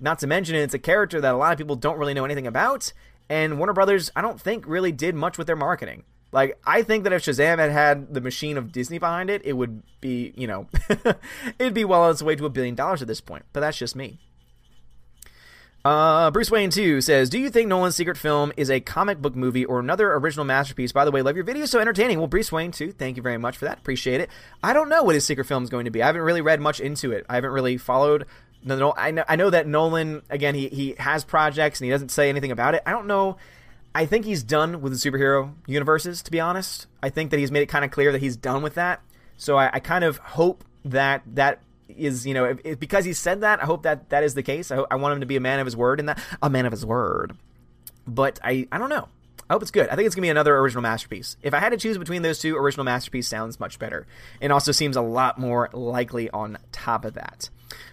Not 0.00 0.18
to 0.20 0.26
mention, 0.26 0.56
it's 0.56 0.74
a 0.74 0.78
character 0.78 1.20
that 1.20 1.34
a 1.34 1.36
lot 1.36 1.52
of 1.52 1.58
people 1.58 1.76
don't 1.76 1.98
really 1.98 2.14
know 2.14 2.24
anything 2.24 2.46
about, 2.46 2.92
and 3.28 3.58
Warner 3.58 3.74
Brothers, 3.74 4.10
I 4.16 4.22
don't 4.22 4.40
think, 4.40 4.66
really 4.66 4.92
did 4.92 5.14
much 5.14 5.36
with 5.36 5.46
their 5.46 5.56
marketing. 5.56 6.04
Like, 6.32 6.58
I 6.66 6.82
think 6.82 7.04
that 7.04 7.12
if 7.12 7.22
Shazam 7.22 7.58
had 7.58 7.70
had 7.70 8.12
the 8.12 8.20
machine 8.20 8.58
of 8.58 8.72
Disney 8.72 8.98
behind 8.98 9.30
it, 9.30 9.42
it 9.44 9.52
would 9.52 9.82
be, 10.00 10.32
you 10.36 10.48
know, 10.48 10.66
it'd 11.60 11.74
be 11.74 11.84
well 11.84 12.02
on 12.02 12.10
its 12.10 12.22
way 12.22 12.34
to 12.34 12.46
a 12.46 12.50
billion 12.50 12.74
dollars 12.74 13.02
at 13.02 13.08
this 13.08 13.20
point. 13.20 13.44
But 13.52 13.60
that's 13.60 13.78
just 13.78 13.94
me. 13.94 14.18
Uh, 15.84 16.30
Bruce 16.30 16.50
Wayne 16.50 16.70
2 16.70 17.02
says, 17.02 17.28
Do 17.28 17.38
you 17.38 17.50
think 17.50 17.68
Nolan's 17.68 17.94
secret 17.94 18.16
film 18.16 18.54
is 18.56 18.70
a 18.70 18.80
comic 18.80 19.20
book 19.20 19.36
movie 19.36 19.66
or 19.66 19.80
another 19.80 20.14
original 20.14 20.46
masterpiece? 20.46 20.92
By 20.92 21.04
the 21.04 21.10
way, 21.10 21.20
love 21.20 21.36
your 21.36 21.44
videos, 21.44 21.68
so 21.68 21.78
entertaining. 21.78 22.16
Well, 22.18 22.26
Bruce 22.26 22.50
Wayne 22.50 22.70
2, 22.70 22.92
thank 22.92 23.18
you 23.18 23.22
very 23.22 23.36
much 23.36 23.58
for 23.58 23.66
that. 23.66 23.78
Appreciate 23.78 24.22
it. 24.22 24.30
I 24.62 24.72
don't 24.72 24.88
know 24.88 25.02
what 25.02 25.14
his 25.14 25.26
secret 25.26 25.44
film 25.44 25.62
is 25.62 25.68
going 25.68 25.84
to 25.84 25.90
be. 25.90 26.02
I 26.02 26.06
haven't 26.06 26.22
really 26.22 26.40
read 26.40 26.58
much 26.58 26.80
into 26.80 27.12
it. 27.12 27.26
I 27.28 27.34
haven't 27.34 27.50
really 27.50 27.76
followed. 27.76 28.24
No, 28.62 28.78
no, 28.78 28.94
I 28.96 29.10
know, 29.10 29.24
I 29.28 29.36
know 29.36 29.50
that 29.50 29.66
Nolan, 29.66 30.22
again, 30.30 30.54
he, 30.54 30.68
he 30.68 30.94
has 30.98 31.22
projects 31.22 31.80
and 31.80 31.84
he 31.84 31.90
doesn't 31.90 32.10
say 32.10 32.30
anything 32.30 32.50
about 32.50 32.74
it. 32.74 32.82
I 32.86 32.90
don't 32.90 33.06
know. 33.06 33.36
I 33.94 34.06
think 34.06 34.24
he's 34.24 34.42
done 34.42 34.80
with 34.80 34.98
the 34.98 35.10
superhero 35.10 35.52
universes, 35.66 36.22
to 36.22 36.30
be 36.30 36.40
honest. 36.40 36.86
I 37.02 37.10
think 37.10 37.30
that 37.30 37.38
he's 37.38 37.50
made 37.50 37.60
it 37.60 37.68
kind 37.68 37.84
of 37.84 37.90
clear 37.90 38.10
that 38.12 38.22
he's 38.22 38.38
done 38.38 38.62
with 38.62 38.76
that. 38.76 39.02
So 39.36 39.58
I, 39.58 39.68
I 39.74 39.80
kind 39.80 40.02
of 40.02 40.16
hope 40.16 40.64
that 40.86 41.22
that 41.26 41.60
is 41.88 42.26
you 42.26 42.34
know 42.34 42.44
if, 42.44 42.58
if, 42.64 42.78
because 42.78 43.04
he 43.04 43.12
said 43.12 43.42
that 43.42 43.62
i 43.62 43.66
hope 43.66 43.82
that 43.82 44.08
that 44.10 44.22
is 44.24 44.34
the 44.34 44.42
case. 44.42 44.70
I, 44.70 44.84
I, 44.90 44.96
want 44.96 45.14
him 45.14 45.20
to 45.20 45.26
be 45.26 45.36
a 45.36 45.40
man 45.40 45.58
of 45.58 45.66
his 45.66 45.76
word 45.76 46.00
and 46.00 46.08
that 46.08 46.18
a 46.42 46.48
man 46.48 46.66
of 46.66 46.72
his 46.72 46.84
word. 46.84 47.36
But 48.06 48.38
i 48.42 48.66
i 48.72 48.78
don't 48.78 48.90
know. 48.90 49.08
I 49.48 49.52
hope 49.52 49.62
it's 49.62 49.70
good. 49.70 49.88
I 49.90 49.96
think 49.96 50.06
it's 50.06 50.14
gonna 50.14 50.24
be 50.24 50.30
another 50.30 50.56
original 50.56 50.82
masterpiece. 50.82 51.36
If 51.42 51.54
i 51.54 51.58
had 51.58 51.70
to 51.70 51.76
choose 51.76 51.98
between 51.98 52.22
those 52.22 52.38
two 52.38 52.56
original 52.56 52.84
masterpiece 52.84 53.28
sounds 53.28 53.60
much 53.60 53.78
better. 53.78 54.06
And 54.40 54.52
also 54.52 54.72
seems 54.72 54.96
a 54.96 55.02
lot 55.02 55.38
more 55.38 55.68
likely 55.72 56.30
on 56.30 56.58
top 56.72 57.04
of 57.04 57.14
that 57.14 57.50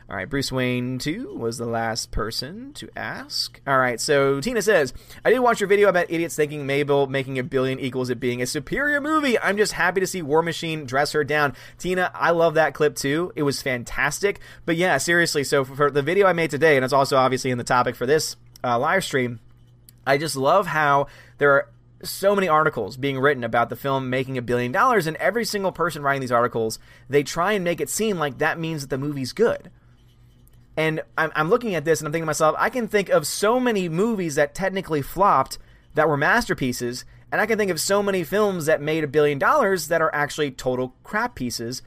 all 0.09 0.17
right, 0.17 0.29
Bruce 0.29 0.51
Wayne 0.51 0.99
too 0.99 1.33
was 1.37 1.57
the 1.57 1.65
last 1.65 2.11
person 2.11 2.73
to 2.73 2.89
ask. 2.97 3.61
All 3.65 3.77
right, 3.77 3.99
so 3.99 4.41
Tina 4.41 4.61
says, 4.61 4.93
I 5.23 5.29
did 5.29 5.39
watch 5.39 5.61
your 5.61 5.69
video 5.69 5.87
about 5.87 6.11
idiots 6.11 6.35
thinking 6.35 6.67
Marvel 6.67 7.07
making 7.07 7.39
a 7.39 7.43
billion 7.43 7.79
equals 7.79 8.09
it 8.09 8.19
being 8.19 8.41
a 8.41 8.45
superior 8.45 8.99
movie. 8.99 9.39
I'm 9.39 9.55
just 9.55 9.71
happy 9.71 10.01
to 10.01 10.07
see 10.07 10.21
War 10.21 10.41
Machine 10.41 10.85
dress 10.85 11.13
her 11.13 11.23
down. 11.23 11.55
Tina, 11.77 12.11
I 12.13 12.31
love 12.31 12.55
that 12.55 12.73
clip 12.73 12.95
too. 12.95 13.31
It 13.35 13.43
was 13.43 13.61
fantastic. 13.61 14.41
But 14.65 14.75
yeah, 14.75 14.97
seriously, 14.97 15.45
so 15.45 15.63
for 15.63 15.89
the 15.89 16.01
video 16.01 16.27
I 16.27 16.33
made 16.33 16.51
today, 16.51 16.75
and 16.75 16.83
it's 16.83 16.93
also 16.93 17.15
obviously 17.15 17.51
in 17.51 17.57
the 17.57 17.63
topic 17.63 17.95
for 17.95 18.05
this 18.05 18.35
uh, 18.63 18.77
live 18.77 19.05
stream, 19.05 19.39
I 20.05 20.17
just 20.17 20.35
love 20.35 20.67
how 20.67 21.07
there 21.37 21.51
are 21.53 21.69
so 22.03 22.36
many 22.36 22.48
articles 22.48 22.98
being 22.98 23.20
written 23.20 23.43
about 23.43 23.70
the 23.70 23.75
film 23.75 24.10
making 24.10 24.38
a 24.38 24.41
billion 24.41 24.72
dollars, 24.72 25.08
and 25.08 25.17
every 25.17 25.46
single 25.46 25.72
person 25.72 26.01
writing 26.01 26.22
these 26.22 26.31
articles, 26.31 26.79
they 27.10 27.24
try 27.24 27.53
and 27.53 27.63
make 27.63 27.81
it 27.81 27.89
seem 27.89 28.17
like 28.17 28.38
that 28.38 28.60
means 28.60 28.81
that 28.81 28.89
the 28.89 28.98
movie's 28.98 29.34
good. 29.34 29.72
And 30.77 31.01
I'm, 31.17 31.31
I'm 31.36 31.50
looking 31.50 31.75
at 31.75 31.86
this 31.86 32.00
and 32.00 32.08
I'm 32.08 32.12
thinking 32.12 32.24
to 32.24 32.27
myself, 32.27 32.55
I 32.58 32.70
can 32.70 32.88
think 32.88 33.10
of 33.10 33.27
so 33.27 33.60
many 33.60 33.89
movies 33.89 34.36
that 34.36 34.55
technically 34.55 35.01
flopped 35.01 35.58
that 35.96 36.08
were 36.08 36.17
masterpieces, 36.17 37.05
and 37.31 37.41
I 37.41 37.46
can 37.46 37.58
think 37.58 37.72
of 37.72 37.79
so 37.79 38.01
many 38.01 38.24
films 38.24 38.65
that 38.65 38.81
made 38.81 39.03
a 39.03 39.08
billion 39.08 39.39
dollars 39.39 39.88
that 39.88 40.01
are 40.01 40.13
actually 40.13 40.51
total 40.51 40.96
crap 41.03 41.36
pieces. 41.36 41.81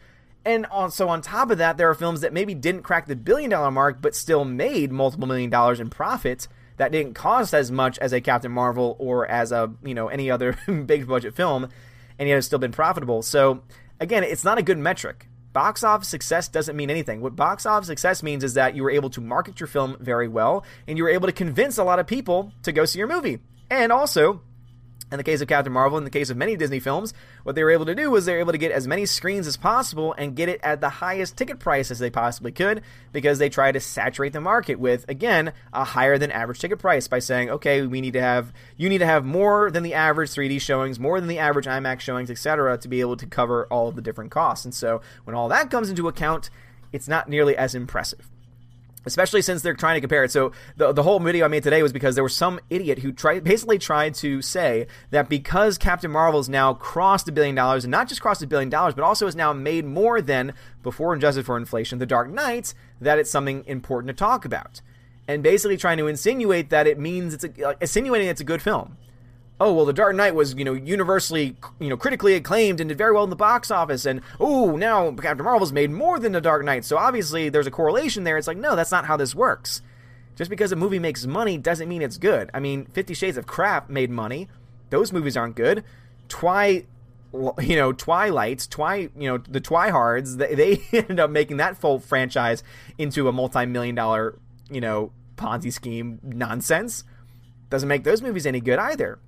And 0.44 0.66
also 0.66 1.08
on 1.08 1.22
top 1.22 1.50
of 1.50 1.58
that, 1.58 1.76
there 1.76 1.88
are 1.88 1.94
films 1.94 2.20
that 2.20 2.32
maybe 2.32 2.54
didn't 2.54 2.82
crack 2.82 3.06
the 3.06 3.16
billion 3.16 3.50
dollar 3.50 3.70
mark, 3.70 4.02
but 4.02 4.14
still 4.14 4.44
made 4.44 4.92
multiple 4.92 5.26
million 5.26 5.50
dollars 5.50 5.80
in 5.80 5.88
profit 5.90 6.48
that 6.76 6.92
didn't 6.92 7.14
cost 7.14 7.54
as 7.54 7.70
much 7.70 7.98
as 7.98 8.12
a 8.12 8.20
Captain 8.20 8.52
Marvel 8.52 8.96
or 8.98 9.26
as 9.26 9.52
a 9.52 9.72
you 9.82 9.94
know 9.94 10.08
any 10.08 10.30
other 10.30 10.58
big 10.86 11.06
budget 11.06 11.34
film, 11.34 11.68
and 12.18 12.28
yet 12.28 12.38
it's 12.38 12.46
still 12.46 12.58
been 12.58 12.72
profitable. 12.72 13.22
So 13.22 13.62
again, 14.00 14.24
it's 14.24 14.44
not 14.44 14.58
a 14.58 14.62
good 14.62 14.78
metric 14.78 15.28
box 15.54 15.84
office 15.84 16.08
success 16.08 16.48
doesn't 16.48 16.76
mean 16.76 16.90
anything. 16.90 17.22
What 17.22 17.36
box 17.36 17.64
office 17.64 17.86
success 17.86 18.22
means 18.22 18.44
is 18.44 18.54
that 18.54 18.76
you 18.76 18.82
were 18.82 18.90
able 18.90 19.08
to 19.10 19.22
market 19.22 19.60
your 19.60 19.68
film 19.68 19.96
very 20.00 20.28
well 20.28 20.64
and 20.86 20.98
you 20.98 21.04
were 21.04 21.10
able 21.10 21.28
to 21.28 21.32
convince 21.32 21.78
a 21.78 21.84
lot 21.84 21.98
of 21.98 22.06
people 22.06 22.52
to 22.64 22.72
go 22.72 22.84
see 22.84 22.98
your 22.98 23.08
movie. 23.08 23.38
And 23.70 23.90
also, 23.90 24.42
In 25.12 25.18
the 25.18 25.24
case 25.24 25.40
of 25.40 25.48
Captain 25.48 25.72
Marvel, 25.72 25.98
in 25.98 26.04
the 26.04 26.10
case 26.10 26.30
of 26.30 26.36
many 26.36 26.56
Disney 26.56 26.80
films, 26.80 27.14
what 27.44 27.54
they 27.54 27.62
were 27.62 27.70
able 27.70 27.86
to 27.86 27.94
do 27.94 28.10
was 28.10 28.24
they 28.24 28.32
were 28.32 28.40
able 28.40 28.52
to 28.52 28.58
get 28.58 28.72
as 28.72 28.88
many 28.88 29.06
screens 29.06 29.46
as 29.46 29.56
possible 29.56 30.14
and 30.18 30.34
get 30.34 30.48
it 30.48 30.58
at 30.62 30.80
the 30.80 30.88
highest 30.88 31.36
ticket 31.36 31.58
price 31.60 31.90
as 31.90 31.98
they 31.98 32.10
possibly 32.10 32.50
could 32.50 32.82
because 33.12 33.38
they 33.38 33.48
tried 33.48 33.72
to 33.72 33.80
saturate 33.80 34.32
the 34.32 34.40
market 34.40 34.80
with, 34.80 35.04
again, 35.08 35.52
a 35.72 35.84
higher 35.84 36.18
than 36.18 36.32
average 36.32 36.58
ticket 36.58 36.78
price 36.78 37.06
by 37.06 37.18
saying, 37.18 37.50
okay, 37.50 37.86
we 37.86 38.00
need 38.00 38.14
to 38.14 38.20
have, 38.20 38.52
you 38.76 38.88
need 38.88 38.98
to 38.98 39.06
have 39.06 39.24
more 39.24 39.70
than 39.70 39.82
the 39.82 39.94
average 39.94 40.30
3D 40.30 40.60
showings, 40.60 40.98
more 40.98 41.20
than 41.20 41.28
the 41.28 41.38
average 41.38 41.66
IMAX 41.66 42.00
showings, 42.00 42.30
etc., 42.30 42.76
to 42.78 42.88
be 42.88 43.00
able 43.00 43.16
to 43.16 43.26
cover 43.26 43.66
all 43.66 43.88
of 43.88 43.96
the 43.96 44.02
different 44.02 44.30
costs. 44.30 44.64
And 44.64 44.74
so 44.74 45.00
when 45.24 45.36
all 45.36 45.48
that 45.48 45.70
comes 45.70 45.90
into 45.90 46.08
account, 46.08 46.50
it's 46.92 47.08
not 47.08 47.28
nearly 47.28 47.56
as 47.56 47.74
impressive 47.74 48.30
especially 49.04 49.42
since 49.42 49.62
they're 49.62 49.74
trying 49.74 49.96
to 49.96 50.00
compare 50.00 50.24
it. 50.24 50.30
So 50.30 50.52
the 50.76 50.92
the 50.92 51.02
whole 51.02 51.18
video 51.20 51.44
I 51.44 51.48
made 51.48 51.62
today 51.62 51.82
was 51.82 51.92
because 51.92 52.14
there 52.14 52.24
was 52.24 52.34
some 52.34 52.60
idiot 52.70 53.00
who 53.00 53.12
tried 53.12 53.44
basically 53.44 53.78
tried 53.78 54.14
to 54.16 54.42
say 54.42 54.86
that 55.10 55.28
because 55.28 55.78
Captain 55.78 56.10
Marvel's 56.10 56.48
now 56.48 56.74
crossed 56.74 57.28
a 57.28 57.32
billion 57.32 57.54
dollars 57.54 57.84
and 57.84 57.90
not 57.90 58.08
just 58.08 58.20
crossed 58.20 58.42
a 58.42 58.46
billion 58.46 58.70
dollars, 58.70 58.94
but 58.94 59.04
also 59.04 59.26
has 59.26 59.36
now 59.36 59.52
made 59.52 59.84
more 59.84 60.20
than 60.20 60.54
before 60.82 61.14
adjusted 61.14 61.46
for 61.46 61.56
inflation, 61.56 61.98
The 61.98 62.06
Dark 62.06 62.28
Knight, 62.30 62.74
that 63.00 63.18
it's 63.18 63.30
something 63.30 63.64
important 63.66 64.08
to 64.08 64.14
talk 64.14 64.44
about. 64.44 64.80
And 65.26 65.42
basically 65.42 65.78
trying 65.78 65.98
to 65.98 66.06
insinuate 66.06 66.70
that 66.70 66.86
it 66.86 66.98
means 66.98 67.32
it's 67.32 67.44
a, 67.44 67.68
uh, 67.68 67.74
insinuating 67.80 68.28
it's 68.28 68.42
a 68.42 68.44
good 68.44 68.60
film 68.60 68.98
oh 69.60 69.72
well 69.72 69.84
the 69.84 69.92
dark 69.92 70.16
knight 70.16 70.34
was 70.34 70.54
you 70.54 70.64
know 70.64 70.72
universally 70.72 71.56
you 71.78 71.88
know 71.88 71.96
critically 71.96 72.34
acclaimed 72.34 72.80
and 72.80 72.88
did 72.88 72.98
very 72.98 73.12
well 73.12 73.24
in 73.24 73.30
the 73.30 73.36
box 73.36 73.70
office. 73.70 74.06
And 74.06 74.20
oh 74.40 74.76
now 74.76 75.10
captain 75.12 75.44
marvel's 75.44 75.72
made 75.72 75.90
more 75.90 76.18
than 76.18 76.32
the 76.32 76.40
dark 76.40 76.64
knight. 76.64 76.84
So 76.84 76.96
obviously 76.96 77.48
there's 77.48 77.66
a 77.66 77.70
correlation 77.70 78.24
there. 78.24 78.36
It's 78.36 78.48
like 78.48 78.58
no 78.58 78.76
that's 78.76 78.92
not 78.92 79.06
how 79.06 79.16
this 79.16 79.34
works. 79.34 79.82
Just 80.36 80.50
because 80.50 80.72
a 80.72 80.76
movie 80.76 80.98
makes 80.98 81.26
money 81.26 81.56
doesn't 81.56 81.88
mean 81.88 82.02
it's 82.02 82.18
good. 82.18 82.50
I 82.52 82.60
mean 82.60 82.86
50 82.86 83.14
shades 83.14 83.36
of 83.36 83.46
crap 83.46 83.88
made 83.88 84.10
money. 84.10 84.48
Those 84.90 85.12
movies 85.12 85.36
aren't 85.36 85.56
good. 85.56 85.84
Twi 86.28 86.86
you 87.60 87.74
know 87.74 87.92
twilights 87.92 88.68
twi 88.68 89.08
you 89.18 89.28
know 89.28 89.38
the 89.38 89.60
twihards 89.60 90.36
they, 90.36 90.54
they 90.54 90.80
ended 90.96 91.18
up 91.18 91.30
making 91.30 91.56
that 91.56 91.76
full 91.76 91.98
franchise 91.98 92.62
into 92.96 93.26
a 93.26 93.32
multi-million 93.32 93.92
dollar 93.92 94.38
you 94.70 94.80
know 94.80 95.12
ponzi 95.36 95.72
scheme 95.72 96.20
nonsense. 96.22 97.04
Doesn't 97.70 97.88
make 97.88 98.04
those 98.04 98.22
movies 98.22 98.46
any 98.46 98.60
good 98.60 98.78
either 98.78 99.18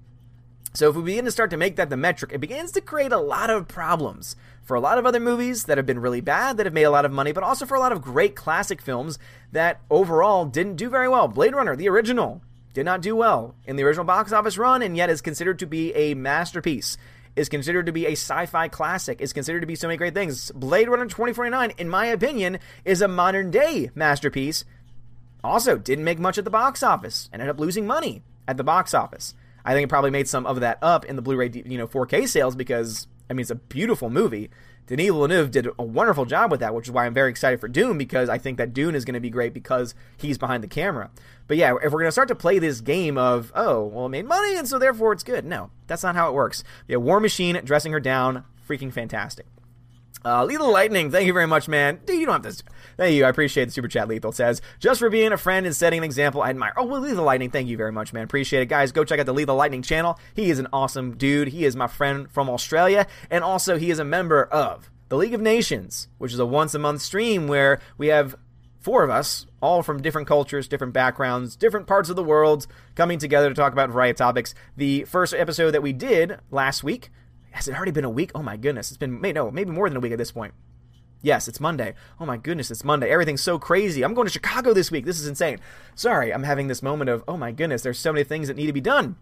so 0.77 0.91
if 0.91 0.97
we 0.97 1.03
begin 1.03 1.25
to 1.25 1.31
start 1.31 1.51
to 1.51 1.57
make 1.57 1.77
that 1.77 1.89
the 1.89 1.97
metric, 1.97 2.33
it 2.35 2.41
begins 2.41 2.71
to 2.73 2.81
create 2.81 3.13
a 3.13 3.19
lot 3.19 3.49
of 3.49 3.67
problems 3.67 4.37
for 4.63 4.75
a 4.75 4.81
lot 4.81 4.99
of 4.99 5.07
other 5.07 5.21
movies 5.21 5.65
that 5.65 5.79
have 5.79 5.87
been 5.87 6.01
really 6.01 6.21
bad, 6.21 6.57
that 6.57 6.67
have 6.67 6.75
made 6.75 6.83
a 6.83 6.91
lot 6.91 7.05
of 7.05 7.13
money, 7.13 7.33
but 7.33 7.45
also 7.45 7.65
for 7.65 7.77
a 7.77 7.81
lot 7.81 7.93
of 7.93 8.03
great 8.03 8.35
classic 8.35 8.83
films 8.83 9.19
that 9.53 9.81
overall 9.91 10.45
didn't 10.45 10.77
do 10.77 10.91
very 10.91 11.09
well. 11.09 11.29
Blade 11.29 11.55
Runner, 11.55 11.77
the 11.77 11.89
original, 11.89 12.43
did 12.75 12.85
not 12.85 13.01
do 13.01 13.17
well 13.17 13.55
in 13.65 13.77
the 13.77 13.85
original 13.85 14.05
box 14.05 14.33
office 14.33 14.59
run, 14.59 14.83
and 14.83 14.97
yet 14.97 15.09
is 15.09 15.23
considered 15.23 15.59
to 15.61 15.67
be 15.67 15.95
a 15.95 16.13
masterpiece. 16.13 16.99
Is 17.37 17.49
considered 17.49 17.87
to 17.87 17.93
be 17.93 18.07
a 18.07 18.13
sci-fi 18.13 18.69
classic. 18.69 19.21
Is 19.21 19.33
considered 19.33 19.61
to 19.61 19.67
be 19.67 19.77
so 19.77 19.89
many 19.89 19.97
great 19.97 20.15
things. 20.15 20.51
Blade 20.53 20.89
Runner 20.89 21.05
2049, 21.05 21.73
in 21.79 21.89
my 21.89 22.07
opinion, 22.07 22.59
is 22.85 23.01
a 23.01 23.09
modern 23.09 23.51
day 23.51 23.91
masterpiece. 23.95 24.65
Also, 25.43 25.79
didn't 25.79 26.05
make 26.05 26.19
much 26.19 26.37
at 26.37 26.45
the 26.45 26.51
box 26.51 26.83
office. 26.83 27.31
Ended 27.33 27.49
up 27.49 27.61
losing 27.61 27.87
money 27.87 28.23
at 28.49 28.57
the 28.57 28.65
box 28.65 28.93
office. 28.93 29.35
I 29.67 29.75
think 29.75 29.85
it 29.85 29.89
probably 29.89 30.11
made 30.11 30.29
some 30.29 30.47
of 30.47 30.61
that 30.61 30.79
up 30.81 31.05
in 31.05 31.17
the 31.17 31.23
Blu-ray, 31.23 31.51
you 31.67 31.77
know, 31.77 31.89
4K 31.89 32.29
sales 32.29 32.55
because 32.55 33.09
I 33.29 33.35
mean 33.35 33.43
it's 33.43 33.51
a 33.51 33.57
beautiful 33.57 34.09
movie. 34.09 34.49
Denis 34.87 35.07
Villeneuve 35.07 35.51
did 35.51 35.69
a 35.81 35.83
wonderful 35.83 36.25
job 36.25 36.53
with 36.53 36.61
that, 36.61 36.73
which 36.73 36.87
is 36.87 36.93
why 36.93 37.07
I'm 37.07 37.15
very 37.15 37.29
excited 37.29 37.61
for 37.61 37.67
Dune 37.67 37.99
because 37.99 38.29
I 38.29 38.39
think 38.39 38.57
that 38.59 38.73
Dune 38.73 38.95
is 38.95 39.05
going 39.05 39.15
to 39.15 39.21
be 39.21 39.31
great 39.31 39.53
because 39.53 39.97
he's 40.17 40.39
behind 40.39 40.63
the 40.63 40.69
camera. 40.69 41.11
But 41.49 41.57
yeah, 41.57 41.75
if 41.75 41.93
we're 41.93 41.99
going 41.99 42.05
to 42.05 42.13
start 42.13 42.29
to 42.29 42.37
play 42.37 42.61
this 42.61 42.81
game 42.81 43.19
of, 43.19 43.51
oh, 43.57 43.85
well, 43.87 44.07
it 44.07 44.11
made 44.11 44.27
money 44.27 44.57
and 44.57 44.69
so 44.69 44.79
therefore 44.79 45.13
it's 45.13 45.25
good. 45.25 45.45
No, 45.45 45.71
that's 45.89 46.05
not 46.05 46.15
how 46.15 46.29
it 46.29 46.35
works. 46.35 46.63
Yeah, 46.87 46.99
War 46.99 47.19
Machine 47.19 47.61
dressing 47.65 47.91
her 47.91 48.01
down, 48.01 48.45
freaking 48.69 48.93
fantastic. 48.93 49.47
Uh, 50.27 50.45
Lethal 50.45 50.73
Lightning, 50.73 51.13
thank 51.13 51.25
you 51.25 51.33
very 51.33 51.47
much, 51.47 51.69
man. 51.69 52.01
Dude, 52.05 52.19
you 52.19 52.27
don't 52.27 52.45
have 52.45 52.57
to. 52.57 52.65
Thank 52.97 53.15
you. 53.15 53.25
I 53.25 53.29
appreciate 53.29 53.67
the 53.67 53.71
super 53.71 53.87
chat. 53.87 54.09
Lethal 54.09 54.33
says, 54.33 54.61
just 54.81 54.99
for 54.99 55.09
being 55.09 55.31
a 55.31 55.37
friend 55.37 55.67
and 55.67 55.77
setting 55.77 55.99
an 55.99 56.05
example, 56.05 56.43
I 56.43 56.51
admire. 56.51 56.73
Oh, 56.77 56.85
well, 56.85 57.01
Lethal 57.01 57.25
Lightning, 57.25 57.51
thank 57.51 57.69
you 57.69 57.77
very 57.77 57.93
much, 57.93 58.13
man. 58.13 58.25
Appreciate 58.25 58.63
it. 58.63 58.67
Guys, 58.67 58.91
go 58.91 59.05
check 59.05 59.21
out 59.21 59.27
the 59.27 59.33
Lethal 59.33 59.55
Lightning 59.55 59.83
channel. 59.83 60.19
He 60.35 60.51
is 60.51 60.59
an 60.59 60.67
awesome 60.73 61.17
dude. 61.17 61.49
He 61.49 61.65
is 61.65 61.77
my 61.77 61.87
friend 61.87 62.29
from 62.29 62.51
Australia. 62.51 63.07
And 63.31 63.45
also, 63.45 63.79
he 63.79 63.89
is 63.89 64.01
a 64.01 64.05
member 64.05 64.43
of 64.43 64.91
the 65.11 65.17
League 65.17 65.33
of 65.33 65.41
Nations, 65.41 66.09
which 66.19 66.33
is 66.33 66.41
a 66.41 66.47
once 66.47 66.75
a 66.75 66.81
month 66.81 67.03
stream 67.03 67.47
where 67.47 67.79
we 67.97 68.09
have 68.09 68.35
four 68.81 69.05
of 69.05 69.11
us, 69.11 69.47
all 69.63 69.85
from 69.85 70.03
different 70.03 70.27
cultures, 70.27 70.67
different 70.67 70.93
backgrounds, 70.93 71.55
different 71.55 71.87
parts 71.87 72.11
of 72.11 72.17
the 72.17 72.25
world, 72.25 72.67
coming 72.97 73.21
together 73.21 73.49
to 73.49 73.55
talk 73.55 73.73
about 73.73 73.91
a 73.91 73.93
variety 73.93 74.11
of 74.11 74.17
topics. 74.17 74.57
The 74.77 75.05
first 75.05 75.35
episode 75.35 75.71
that 75.71 75.83
we 75.83 75.93
did 75.93 76.41
last 76.51 76.83
week 76.83 77.11
has 77.57 77.69
it 77.69 77.75
already 77.75 77.91
been 77.91 78.05
a 78.05 78.11
week? 78.11 78.31
Oh 78.35 78.43
my 78.43 78.59
goodness. 78.59 78.91
It's 78.91 78.99
been, 78.99 79.19
maybe 79.19 79.33
no, 79.33 79.51
maybe 79.51 79.71
more 79.71 79.89
than 79.89 79.97
a 79.97 80.01
week 80.01 80.13
at 80.13 80.19
this 80.19 80.31
point. 80.31 80.53
Yes, 81.23 81.49
it's 81.49 81.59
Monday. 81.59 81.95
Oh 82.21 82.27
my 82.27 82.37
goodness, 82.37 82.71
it's 82.71 82.85
Monday. 82.85 83.09
Everything's 83.09 83.41
so 83.41 83.59
crazy. 83.59 84.05
I'm 84.05 84.13
going 84.13 84.27
to 84.27 84.33
Chicago 84.33 84.75
this 84.75 84.91
week. 84.91 85.07
This 85.07 85.19
is 85.19 85.27
insane. 85.27 85.59
Sorry, 85.95 86.35
I'm 86.35 86.43
having 86.43 86.69
this 86.69 86.83
moment 86.83 87.09
of, 87.09 87.25
oh 87.27 87.39
my 87.39 87.53
goodness, 87.53 87.81
there's 87.81 87.99
so 87.99 88.13
many 88.13 88.25
things 88.25 88.49
that 88.49 88.59
need 88.59 88.67
to 88.67 88.75
be 88.75 88.83
done. 88.83 89.17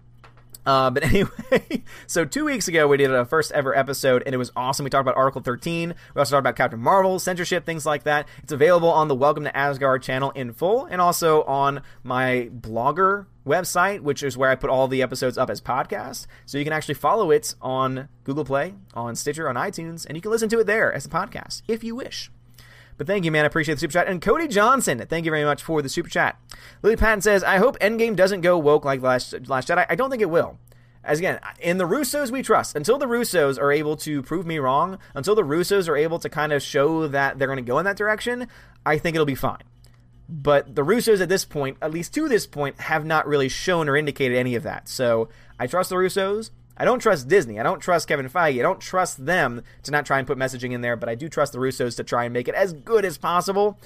Uh, 0.66 0.90
but 0.90 1.04
anyway, 1.14 1.84
so 2.08 2.24
two 2.24 2.44
weeks 2.44 2.66
ago 2.66 2.88
we 2.88 2.96
did 2.96 3.12
a 3.12 3.24
first 3.24 3.52
ever 3.52 3.72
episode, 3.76 4.24
and 4.26 4.34
it 4.34 4.38
was 4.38 4.50
awesome. 4.56 4.82
We 4.82 4.90
talked 4.90 5.02
about 5.02 5.16
Article 5.16 5.40
13. 5.40 5.94
We 6.14 6.18
also 6.18 6.34
talked 6.34 6.40
about 6.40 6.56
Captain 6.56 6.80
Marvel, 6.80 7.20
censorship, 7.20 7.64
things 7.64 7.86
like 7.86 8.02
that. 8.02 8.26
It's 8.42 8.52
available 8.52 8.90
on 8.90 9.06
the 9.06 9.14
Welcome 9.14 9.44
to 9.44 9.56
Asgard 9.56 10.02
channel 10.02 10.32
in 10.32 10.52
full, 10.52 10.86
and 10.86 11.00
also 11.00 11.44
on 11.44 11.82
my 12.02 12.50
blogger 12.52 13.26
website, 13.46 14.00
which 14.00 14.22
is 14.22 14.36
where 14.36 14.50
I 14.50 14.54
put 14.54 14.70
all 14.70 14.88
the 14.88 15.02
episodes 15.02 15.38
up 15.38 15.50
as 15.50 15.60
podcasts. 15.60 16.26
So 16.46 16.58
you 16.58 16.64
can 16.64 16.72
actually 16.72 16.94
follow 16.94 17.30
it 17.30 17.54
on 17.60 18.08
Google 18.24 18.44
Play, 18.44 18.74
on 18.94 19.14
Stitcher, 19.14 19.48
on 19.48 19.56
iTunes, 19.56 20.06
and 20.06 20.16
you 20.16 20.22
can 20.22 20.30
listen 20.30 20.48
to 20.50 20.60
it 20.60 20.64
there 20.64 20.92
as 20.92 21.06
a 21.06 21.10
podcast 21.10 21.62
if 21.68 21.84
you 21.84 21.94
wish. 21.94 22.30
But 22.96 23.06
thank 23.06 23.24
you, 23.24 23.32
man. 23.32 23.44
I 23.44 23.46
appreciate 23.46 23.74
the 23.74 23.80
super 23.80 23.92
chat. 23.92 24.06
And 24.06 24.22
Cody 24.22 24.46
Johnson, 24.46 25.04
thank 25.08 25.24
you 25.24 25.30
very 25.30 25.44
much 25.44 25.62
for 25.62 25.82
the 25.82 25.88
super 25.88 26.08
chat. 26.08 26.38
Lily 26.82 26.96
Patton 26.96 27.22
says, 27.22 27.42
I 27.42 27.58
hope 27.58 27.78
Endgame 27.80 28.14
doesn't 28.14 28.42
go 28.42 28.56
woke 28.56 28.84
like 28.84 29.02
Last, 29.02 29.48
Last 29.48 29.68
Jedi. 29.68 29.84
I 29.88 29.94
don't 29.96 30.10
think 30.10 30.22
it 30.22 30.30
will. 30.30 30.58
As 31.02 31.18
again, 31.18 31.38
in 31.60 31.76
the 31.76 31.84
Russos 31.84 32.30
we 32.30 32.42
trust. 32.42 32.76
Until 32.76 32.96
the 32.96 33.06
Russos 33.06 33.60
are 33.60 33.72
able 33.72 33.96
to 33.98 34.22
prove 34.22 34.46
me 34.46 34.58
wrong, 34.58 34.98
until 35.14 35.34
the 35.34 35.42
Russos 35.42 35.88
are 35.88 35.96
able 35.96 36.18
to 36.20 36.28
kind 36.28 36.52
of 36.52 36.62
show 36.62 37.08
that 37.08 37.38
they're 37.38 37.48
going 37.48 37.56
to 37.56 37.62
go 37.62 37.78
in 37.78 37.84
that 37.84 37.96
direction, 37.96 38.48
I 38.86 38.96
think 38.98 39.14
it'll 39.14 39.26
be 39.26 39.34
fine. 39.34 39.62
But 40.28 40.75
the 40.75 40.85
Russos 40.85 41.21
at 41.21 41.28
this 41.28 41.45
point, 41.45 41.76
at 41.83 41.90
least 41.90 42.14
to 42.14 42.28
this 42.28 42.47
point, 42.47 42.81
have 42.81 43.04
not 43.04 43.26
really 43.26 43.49
shown 43.49 43.88
or 43.88 43.97
indicated 43.97 44.37
any 44.37 44.54
of 44.54 44.62
that. 44.62 44.88
So 44.88 45.28
I 45.59 45.66
trust 45.66 45.90
the 45.90 45.97
Russos. 45.97 46.50
I 46.76 46.85
don't 46.85 46.99
trust 46.99 47.28
Disney. 47.28 47.61
I 47.61 47.62
don't 47.62 47.81
trust 47.81 48.09
Kevin 48.09 48.28
Feige. 48.28 48.59
I 48.59 48.62
don't 48.62 48.81
trust 48.81 49.26
them 49.26 49.62
to 49.85 49.90
not 49.90 50.07
try 50.07 50.19
and 50.19 50.26
put 50.26 50.38
messaging 50.38 50.73
in 50.73 50.81
there, 50.81 50.97
but 50.97 51.09
I 51.09 51.14
do 51.14 51.28
trust 51.28 51.52
the 51.52 51.59
Russos 51.59 51.97
to 51.97 52.04
try 52.04 52.25
and 52.25 52.33
make 52.33 52.49
it 52.49 52.54
as 52.54 52.73
good 52.73 53.04
as 53.04 53.19
possible. 53.19 53.78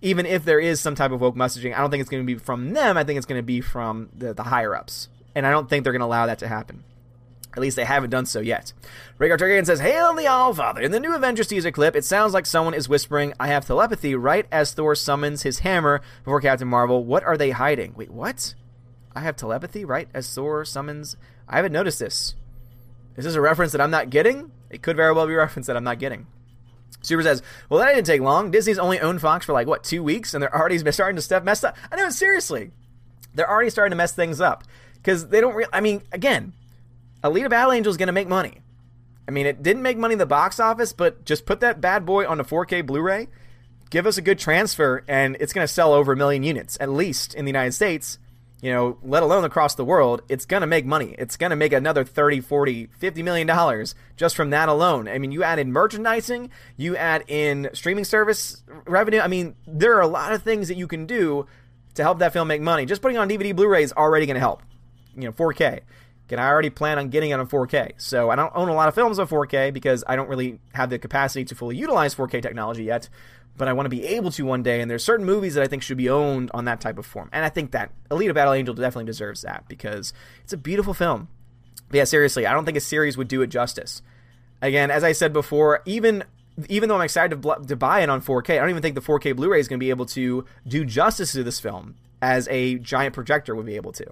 Even 0.00 0.24
if 0.24 0.44
there 0.44 0.58
is 0.58 0.80
some 0.80 0.94
type 0.94 1.12
of 1.12 1.20
woke 1.20 1.36
messaging, 1.36 1.74
I 1.74 1.78
don't 1.78 1.90
think 1.90 2.00
it's 2.00 2.10
going 2.10 2.22
to 2.22 2.26
be 2.26 2.38
from 2.38 2.72
them. 2.72 2.96
I 2.96 3.04
think 3.04 3.18
it's 3.18 3.26
going 3.26 3.38
to 3.38 3.44
be 3.44 3.60
from 3.60 4.08
the, 4.16 4.32
the 4.32 4.44
higher 4.44 4.74
ups. 4.74 5.08
And 5.34 5.46
I 5.46 5.50
don't 5.50 5.68
think 5.68 5.84
they're 5.84 5.92
going 5.92 6.00
to 6.00 6.06
allow 6.06 6.26
that 6.26 6.38
to 6.40 6.48
happen. 6.48 6.84
At 7.54 7.60
least 7.60 7.76
they 7.76 7.84
haven't 7.84 8.10
done 8.10 8.24
so 8.26 8.40
yet. 8.40 8.72
Rhaegar 9.18 9.38
Targaryen 9.38 9.66
says, 9.66 9.80
Hail 9.80 10.14
the 10.14 10.24
Allfather! 10.24 10.80
In 10.80 10.90
the 10.90 11.00
new 11.00 11.14
Avengers 11.14 11.48
teaser 11.48 11.70
clip, 11.70 11.94
it 11.94 12.04
sounds 12.04 12.32
like 12.32 12.46
someone 12.46 12.72
is 12.72 12.88
whispering, 12.88 13.34
I 13.38 13.48
have 13.48 13.66
telepathy, 13.66 14.14
right 14.14 14.46
as 14.50 14.72
Thor 14.72 14.94
summons 14.94 15.42
his 15.42 15.58
hammer 15.60 16.00
before 16.24 16.40
Captain 16.40 16.68
Marvel. 16.68 17.04
What 17.04 17.24
are 17.24 17.36
they 17.36 17.50
hiding? 17.50 17.92
Wait, 17.94 18.10
what? 18.10 18.54
I 19.14 19.20
have 19.20 19.36
telepathy, 19.36 19.84
right 19.84 20.08
as 20.14 20.32
Thor 20.32 20.64
summons. 20.64 21.16
I 21.46 21.56
haven't 21.56 21.72
noticed 21.72 21.98
this. 21.98 22.34
Is 23.16 23.24
this 23.24 23.34
a 23.34 23.40
reference 23.40 23.72
that 23.72 23.80
I'm 23.80 23.90
not 23.90 24.08
getting? 24.08 24.50
It 24.70 24.80
could 24.82 24.96
very 24.96 25.12
well 25.12 25.26
be 25.26 25.34
a 25.34 25.38
reference 25.38 25.66
that 25.66 25.76
I'm 25.76 25.84
not 25.84 25.98
getting. 25.98 26.26
Super 27.02 27.22
says, 27.22 27.42
"Well, 27.68 27.80
that 27.80 27.92
didn't 27.92 28.06
take 28.06 28.22
long. 28.22 28.50
Disney's 28.50 28.78
only 28.78 29.00
owned 29.00 29.20
Fox 29.20 29.44
for 29.44 29.52
like 29.52 29.66
what 29.66 29.84
two 29.84 30.02
weeks, 30.02 30.34
and 30.34 30.42
they're 30.42 30.56
already 30.56 30.78
starting 30.92 31.16
to 31.16 31.22
stuff 31.22 31.44
mess 31.44 31.62
up. 31.62 31.76
I 31.90 31.96
know, 31.96 32.08
seriously, 32.10 32.70
they're 33.34 33.50
already 33.50 33.70
starting 33.70 33.90
to 33.90 33.96
mess 33.96 34.12
things 34.12 34.40
up 34.40 34.64
because 34.94 35.28
they 35.28 35.40
don't. 35.40 35.54
Re- 35.54 35.66
I 35.72 35.80
mean, 35.80 36.02
again, 36.12 36.54
Alita 37.22 37.50
Battle 37.50 37.72
Angel 37.72 37.90
is 37.90 37.96
going 37.96 38.08
to 38.08 38.12
make 38.12 38.28
money. 38.28 38.58
I 39.26 39.30
mean, 39.30 39.46
it 39.46 39.62
didn't 39.62 39.82
make 39.82 39.96
money 39.96 40.14
in 40.14 40.18
the 40.18 40.26
box 40.26 40.58
office, 40.58 40.92
but 40.92 41.24
just 41.24 41.46
put 41.46 41.60
that 41.60 41.80
bad 41.80 42.04
boy 42.04 42.26
on 42.26 42.40
a 42.40 42.44
4K 42.44 42.84
Blu-ray, 42.84 43.28
give 43.90 44.06
us 44.06 44.18
a 44.18 44.22
good 44.22 44.38
transfer, 44.38 45.04
and 45.06 45.36
it's 45.38 45.52
going 45.52 45.64
to 45.64 45.72
sell 45.72 45.92
over 45.92 46.12
a 46.12 46.16
million 46.16 46.42
units 46.42 46.76
at 46.80 46.88
least 46.88 47.34
in 47.34 47.44
the 47.44 47.50
United 47.50 47.72
States 47.72 48.18
you 48.62 48.70
know, 48.70 48.96
let 49.02 49.24
alone 49.24 49.44
across 49.44 49.74
the 49.74 49.84
world, 49.84 50.22
it's 50.28 50.46
going 50.46 50.60
to 50.60 50.68
make 50.68 50.86
money. 50.86 51.16
It's 51.18 51.36
going 51.36 51.50
to 51.50 51.56
make 51.56 51.72
another 51.72 52.04
30, 52.04 52.40
40, 52.40 52.86
50 52.96 53.22
million 53.24 53.46
dollars 53.48 53.96
just 54.16 54.36
from 54.36 54.50
that 54.50 54.68
alone. 54.68 55.08
I 55.08 55.18
mean, 55.18 55.32
you 55.32 55.42
add 55.42 55.58
in 55.58 55.72
merchandising, 55.72 56.48
you 56.76 56.96
add 56.96 57.24
in 57.26 57.70
streaming 57.74 58.04
service 58.04 58.62
revenue. 58.86 59.18
I 59.18 59.26
mean, 59.26 59.56
there 59.66 59.96
are 59.96 60.00
a 60.00 60.06
lot 60.06 60.32
of 60.32 60.44
things 60.44 60.68
that 60.68 60.76
you 60.76 60.86
can 60.86 61.06
do 61.06 61.46
to 61.94 62.02
help 62.04 62.20
that 62.20 62.32
film 62.32 62.46
make 62.46 62.62
money. 62.62 62.86
Just 62.86 63.02
putting 63.02 63.18
on 63.18 63.28
DVD 63.28 63.54
Blu-ray 63.54 63.82
is 63.82 63.92
already 63.92 64.26
going 64.26 64.36
to 64.36 64.40
help. 64.40 64.62
You 65.16 65.24
know, 65.24 65.32
4K. 65.32 65.80
And 66.32 66.40
I 66.40 66.48
already 66.48 66.70
plan 66.70 66.98
on 66.98 67.08
getting 67.08 67.30
it 67.30 67.38
on 67.38 67.46
4K. 67.46 67.92
So 67.98 68.30
I 68.30 68.36
don't 68.36 68.52
own 68.54 68.68
a 68.68 68.74
lot 68.74 68.88
of 68.88 68.94
films 68.94 69.18
on 69.18 69.28
4K 69.28 69.72
because 69.72 70.02
I 70.06 70.16
don't 70.16 70.28
really 70.28 70.58
have 70.74 70.90
the 70.90 70.98
capacity 70.98 71.44
to 71.46 71.54
fully 71.54 71.76
utilize 71.76 72.14
4K 72.14 72.42
technology 72.42 72.84
yet 72.84 73.08
but 73.56 73.68
I 73.68 73.72
want 73.72 73.86
to 73.86 73.90
be 73.90 74.04
able 74.06 74.30
to 74.32 74.44
one 74.44 74.62
day. 74.62 74.80
And 74.80 74.90
there's 74.90 75.04
certain 75.04 75.26
movies 75.26 75.54
that 75.54 75.62
I 75.62 75.66
think 75.66 75.82
should 75.82 75.96
be 75.96 76.08
owned 76.08 76.50
on 76.54 76.64
that 76.66 76.80
type 76.80 76.98
of 76.98 77.06
form. 77.06 77.28
And 77.32 77.44
I 77.44 77.48
think 77.48 77.72
that 77.72 77.90
Alita 78.10 78.34
Battle 78.34 78.54
Angel 78.54 78.74
definitely 78.74 79.04
deserves 79.04 79.42
that 79.42 79.64
because 79.68 80.12
it's 80.42 80.52
a 80.52 80.56
beautiful 80.56 80.94
film. 80.94 81.28
But 81.88 81.98
yeah, 81.98 82.04
seriously, 82.04 82.46
I 82.46 82.52
don't 82.52 82.64
think 82.64 82.76
a 82.76 82.80
series 82.80 83.16
would 83.16 83.28
do 83.28 83.42
it 83.42 83.48
justice. 83.48 84.02
Again, 84.62 84.90
as 84.90 85.04
I 85.04 85.12
said 85.12 85.32
before, 85.32 85.82
even 85.84 86.24
even 86.68 86.88
though 86.88 86.96
I'm 86.96 87.02
excited 87.02 87.42
to, 87.42 87.56
to 87.66 87.76
buy 87.76 88.00
it 88.00 88.10
on 88.10 88.20
4K, 88.20 88.56
I 88.56 88.58
don't 88.58 88.70
even 88.70 88.82
think 88.82 88.94
the 88.94 89.00
4K 89.00 89.34
Blu-ray 89.34 89.58
is 89.58 89.68
going 89.68 89.78
to 89.78 89.84
be 89.84 89.90
able 89.90 90.04
to 90.06 90.44
do 90.68 90.84
justice 90.84 91.32
to 91.32 91.42
this 91.42 91.58
film 91.58 91.94
as 92.20 92.46
a 92.48 92.76
giant 92.76 93.14
projector 93.14 93.54
would 93.54 93.64
be 93.64 93.76
able 93.76 93.92
to. 93.92 94.06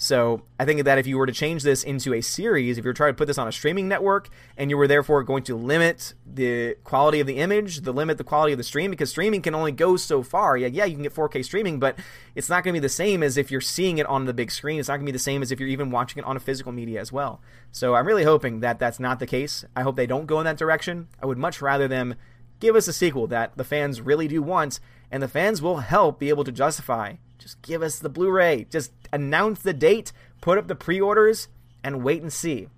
So 0.00 0.42
I 0.60 0.64
think 0.64 0.84
that 0.84 0.98
if 0.98 1.08
you 1.08 1.18
were 1.18 1.26
to 1.26 1.32
change 1.32 1.64
this 1.64 1.82
into 1.82 2.14
a 2.14 2.20
series, 2.20 2.78
if 2.78 2.84
you're 2.84 2.94
trying 2.94 3.10
to 3.10 3.16
put 3.16 3.26
this 3.26 3.36
on 3.36 3.48
a 3.48 3.52
streaming 3.52 3.88
network 3.88 4.28
and 4.56 4.70
you 4.70 4.76
were 4.76 4.86
therefore 4.86 5.24
going 5.24 5.42
to 5.42 5.56
limit 5.56 6.14
the 6.24 6.76
quality 6.84 7.18
of 7.18 7.26
the 7.26 7.38
image, 7.38 7.80
the 7.80 7.90
limit 7.90 8.16
the 8.16 8.22
quality 8.22 8.52
of 8.52 8.58
the 8.58 8.64
stream, 8.64 8.92
because 8.92 9.10
streaming 9.10 9.42
can 9.42 9.56
only 9.56 9.72
go 9.72 9.96
so 9.96 10.22
far. 10.22 10.56
Yeah, 10.56 10.68
yeah, 10.68 10.84
you 10.84 10.94
can 10.94 11.02
get 11.02 11.12
4K 11.12 11.44
streaming, 11.44 11.80
but 11.80 11.98
it's 12.36 12.48
not 12.48 12.62
going 12.62 12.74
to 12.74 12.80
be 12.80 12.82
the 12.82 12.88
same 12.88 13.24
as 13.24 13.36
if 13.36 13.50
you're 13.50 13.60
seeing 13.60 13.98
it 13.98 14.06
on 14.06 14.24
the 14.24 14.32
big 14.32 14.52
screen. 14.52 14.78
It's 14.78 14.88
not 14.88 14.98
going 14.98 15.06
to 15.06 15.12
be 15.12 15.16
the 15.16 15.18
same 15.18 15.42
as 15.42 15.50
if 15.50 15.58
you're 15.58 15.68
even 15.68 15.90
watching 15.90 16.22
it 16.22 16.26
on 16.26 16.36
a 16.36 16.40
physical 16.40 16.70
media 16.70 17.00
as 17.00 17.10
well. 17.10 17.40
So 17.72 17.96
I'm 17.96 18.06
really 18.06 18.22
hoping 18.22 18.60
that 18.60 18.78
that's 18.78 19.00
not 19.00 19.18
the 19.18 19.26
case. 19.26 19.64
I 19.74 19.82
hope 19.82 19.96
they 19.96 20.06
don't 20.06 20.26
go 20.26 20.38
in 20.38 20.44
that 20.44 20.58
direction. 20.58 21.08
I 21.20 21.26
would 21.26 21.38
much 21.38 21.60
rather 21.60 21.88
them 21.88 22.14
give 22.60 22.76
us 22.76 22.86
a 22.86 22.92
sequel 22.92 23.26
that 23.26 23.56
the 23.56 23.64
fans 23.64 24.00
really 24.00 24.28
do 24.28 24.42
want, 24.42 24.78
and 25.10 25.20
the 25.20 25.28
fans 25.28 25.60
will 25.60 25.78
help 25.78 26.20
be 26.20 26.28
able 26.28 26.44
to 26.44 26.52
justify 26.52 27.14
just 27.48 27.62
give 27.62 27.80
us 27.80 27.98
the 27.98 28.10
Blu 28.10 28.30
ray. 28.30 28.66
Just 28.68 28.92
announce 29.10 29.62
the 29.62 29.72
date, 29.72 30.12
put 30.42 30.58
up 30.58 30.68
the 30.68 30.74
pre 30.74 31.00
orders, 31.00 31.48
and 31.82 32.04
wait 32.04 32.20
and 32.20 32.30
see. 32.30 32.68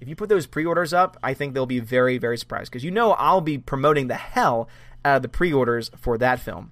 If 0.00 0.08
you 0.08 0.16
put 0.16 0.30
those 0.30 0.46
pre 0.46 0.64
orders 0.64 0.94
up, 0.94 1.18
I 1.22 1.34
think 1.34 1.52
they'll 1.52 1.66
be 1.66 1.78
very, 1.80 2.16
very 2.16 2.38
surprised 2.38 2.70
because 2.70 2.84
you 2.84 2.90
know 2.90 3.12
I'll 3.12 3.42
be 3.42 3.58
promoting 3.58 4.06
the 4.06 4.14
hell 4.14 4.66
out 5.04 5.16
of 5.16 5.22
the 5.22 5.28
pre 5.28 5.52
orders 5.52 5.90
for 5.98 6.16
that 6.16 6.40
film. 6.40 6.70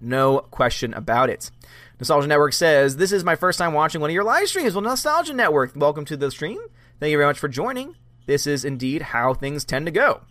No 0.00 0.38
question 0.38 0.94
about 0.94 1.28
it. 1.28 1.50
Nostalgia 1.98 2.28
Network 2.28 2.54
says, 2.54 2.96
This 2.96 3.12
is 3.12 3.24
my 3.24 3.36
first 3.36 3.58
time 3.58 3.74
watching 3.74 4.00
one 4.00 4.08
of 4.08 4.14
your 4.14 4.24
live 4.24 4.48
streams. 4.48 4.72
Well, 4.72 4.80
Nostalgia 4.80 5.34
Network, 5.34 5.76
welcome 5.76 6.06
to 6.06 6.16
the 6.16 6.30
stream. 6.30 6.60
Thank 6.98 7.10
you 7.10 7.18
very 7.18 7.28
much 7.28 7.38
for 7.38 7.48
joining. 7.48 7.94
This 8.24 8.46
is 8.46 8.64
indeed 8.64 9.02
how 9.02 9.34
things 9.34 9.66
tend 9.66 9.84
to 9.84 9.92
go. 9.92 10.22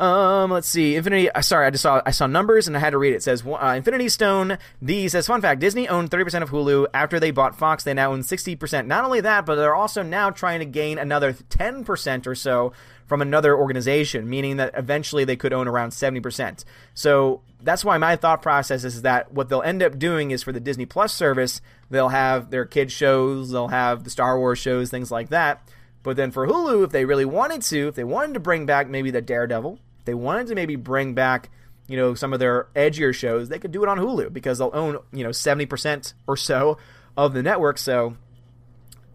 Um, 0.00 0.50
let's 0.50 0.66
see. 0.66 0.96
Infinity. 0.96 1.30
Uh, 1.30 1.42
sorry, 1.42 1.66
I 1.66 1.70
just 1.70 1.82
saw 1.82 2.00
I 2.06 2.10
saw 2.10 2.26
numbers 2.26 2.66
and 2.66 2.74
I 2.74 2.80
had 2.80 2.90
to 2.90 2.98
read 2.98 3.12
it. 3.12 3.16
it 3.16 3.22
says 3.22 3.44
uh, 3.46 3.74
Infinity 3.76 4.08
Stone. 4.08 4.56
D 4.82 5.06
says 5.08 5.26
fun 5.26 5.42
fact: 5.42 5.60
Disney 5.60 5.88
owned 5.90 6.10
30% 6.10 6.40
of 6.40 6.48
Hulu 6.48 6.86
after 6.94 7.20
they 7.20 7.30
bought 7.30 7.58
Fox. 7.58 7.84
They 7.84 7.92
now 7.92 8.10
own 8.10 8.22
60%. 8.22 8.86
Not 8.86 9.04
only 9.04 9.20
that, 9.20 9.44
but 9.44 9.56
they're 9.56 9.74
also 9.74 10.02
now 10.02 10.30
trying 10.30 10.60
to 10.60 10.64
gain 10.64 10.96
another 10.96 11.34
10% 11.34 12.26
or 12.26 12.34
so 12.34 12.72
from 13.06 13.20
another 13.20 13.54
organization, 13.54 14.26
meaning 14.26 14.56
that 14.56 14.70
eventually 14.74 15.24
they 15.24 15.36
could 15.36 15.52
own 15.52 15.68
around 15.68 15.90
70%. 15.90 16.64
So 16.94 17.42
that's 17.60 17.84
why 17.84 17.98
my 17.98 18.16
thought 18.16 18.40
process 18.40 18.84
is 18.84 19.02
that 19.02 19.32
what 19.32 19.50
they'll 19.50 19.60
end 19.60 19.82
up 19.82 19.98
doing 19.98 20.30
is 20.30 20.42
for 20.42 20.52
the 20.52 20.60
Disney 20.60 20.86
Plus 20.86 21.12
service, 21.12 21.60
they'll 21.90 22.08
have 22.08 22.50
their 22.50 22.64
kids 22.64 22.92
shows, 22.92 23.50
they'll 23.50 23.68
have 23.68 24.04
the 24.04 24.10
Star 24.10 24.38
Wars 24.38 24.58
shows, 24.58 24.90
things 24.90 25.10
like 25.10 25.28
that. 25.28 25.68
But 26.02 26.16
then 26.16 26.30
for 26.30 26.46
Hulu, 26.46 26.84
if 26.84 26.90
they 26.90 27.04
really 27.04 27.26
wanted 27.26 27.60
to, 27.62 27.88
if 27.88 27.96
they 27.96 28.04
wanted 28.04 28.32
to 28.32 28.40
bring 28.40 28.64
back 28.64 28.88
maybe 28.88 29.10
the 29.10 29.20
Daredevil, 29.20 29.78
they 30.04 30.14
wanted 30.14 30.46
to 30.48 30.54
maybe 30.54 30.76
bring 30.76 31.14
back, 31.14 31.50
you 31.88 31.96
know, 31.96 32.14
some 32.14 32.32
of 32.32 32.38
their 32.38 32.68
edgier 32.74 33.14
shows, 33.14 33.48
they 33.48 33.58
could 33.58 33.72
do 33.72 33.82
it 33.82 33.88
on 33.88 33.98
Hulu 33.98 34.32
because 34.32 34.58
they'll 34.58 34.70
own, 34.72 34.98
you 35.12 35.24
know, 35.24 35.30
70% 35.30 36.14
or 36.26 36.36
so 36.36 36.78
of 37.16 37.34
the 37.34 37.42
network. 37.42 37.78
So, 37.78 38.16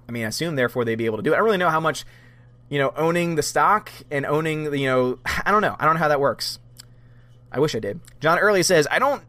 I 0.08 0.12
mean, 0.12 0.26
I 0.26 0.28
assume 0.28 0.56
therefore 0.56 0.86
they'd 0.86 0.96
be 0.96 1.06
able 1.06 1.18
to 1.18 1.24
do 1.24 1.34
it. 1.34 1.36
I 1.36 1.40
really 1.40 1.58
know 1.58 1.70
how 1.70 1.80
much, 1.80 2.06
you 2.70 2.80
know, 2.80 2.94
owning 2.96 3.36
the 3.36 3.44
stock 3.44 3.92
and 4.12 4.26
owning, 4.26 4.66
the, 4.72 4.80
you 4.80 4.88
know, 4.88 5.20
I 5.46 5.52
don't 5.52 5.62
know. 5.62 5.76
I 5.80 5.86
don't 5.86 5.96
know 5.96 6.02
how 6.02 6.10
that 6.10 6.20
works. 6.20 6.60
I 7.52 7.60
wish 7.60 7.74
I 7.74 7.80
did. 7.80 8.02
John 8.20 8.38
Early 8.38 8.64
says, 8.64 8.86
"I 8.92 9.00
don't, 9.00 9.24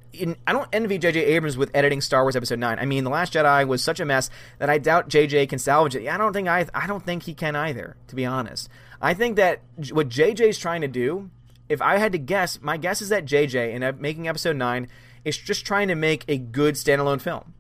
I 0.47 0.53
don't 0.53 0.69
envy 0.73 0.99
J.J. 0.99 1.25
Abrams 1.27 1.57
with 1.57 1.71
editing 1.75 2.01
Star 2.01 2.25
Wars 2.25 2.35
Episode 2.35 2.59
Nine. 2.59 2.81
I 2.81 2.85
mean, 2.85 3.05
The 3.05 3.11
Last 3.11 3.35
Jedi 3.35 3.65
was 3.69 3.85
such 3.85 4.01
a 4.01 4.05
mess 4.05 4.31
that 4.59 4.69
I 4.69 4.79
doubt 4.79 5.09
J.J. 5.09 5.47
can 5.47 5.61
salvage 5.61 5.95
it. 5.95 6.09
I 6.09 6.17
don't 6.17 6.33
think 6.33 6.49
I, 6.49 6.67
I 6.75 6.89
don't 6.89 7.05
think 7.05 7.23
he 7.23 7.35
can 7.35 7.55
either. 7.55 7.97
To 8.09 8.17
be 8.17 8.27
honest, 8.27 8.69
I 9.01 9.15
think 9.15 9.37
that 9.37 9.61
what 9.93 10.09
J.J.'s 10.09 10.59
trying 10.59 10.81
to 10.81 10.89
do 10.89 11.31
if 11.69 11.83
I 11.83 11.99
had 11.99 12.13
to 12.13 12.19
guess, 12.19 12.61
my 12.61 12.77
guess 12.77 13.03
is 13.03 13.09
that 13.09 13.25
JJ 13.25 13.73
in 13.73 14.01
making 14.01 14.29
episode 14.29 14.57
9 14.57 14.89
is 15.25 15.37
just 15.37 15.67
trying 15.67 15.89
to 15.89 15.95
make 15.95 16.25
a 16.29 16.39
good 16.39 16.75
standalone 16.75 17.21
film. 17.21 17.55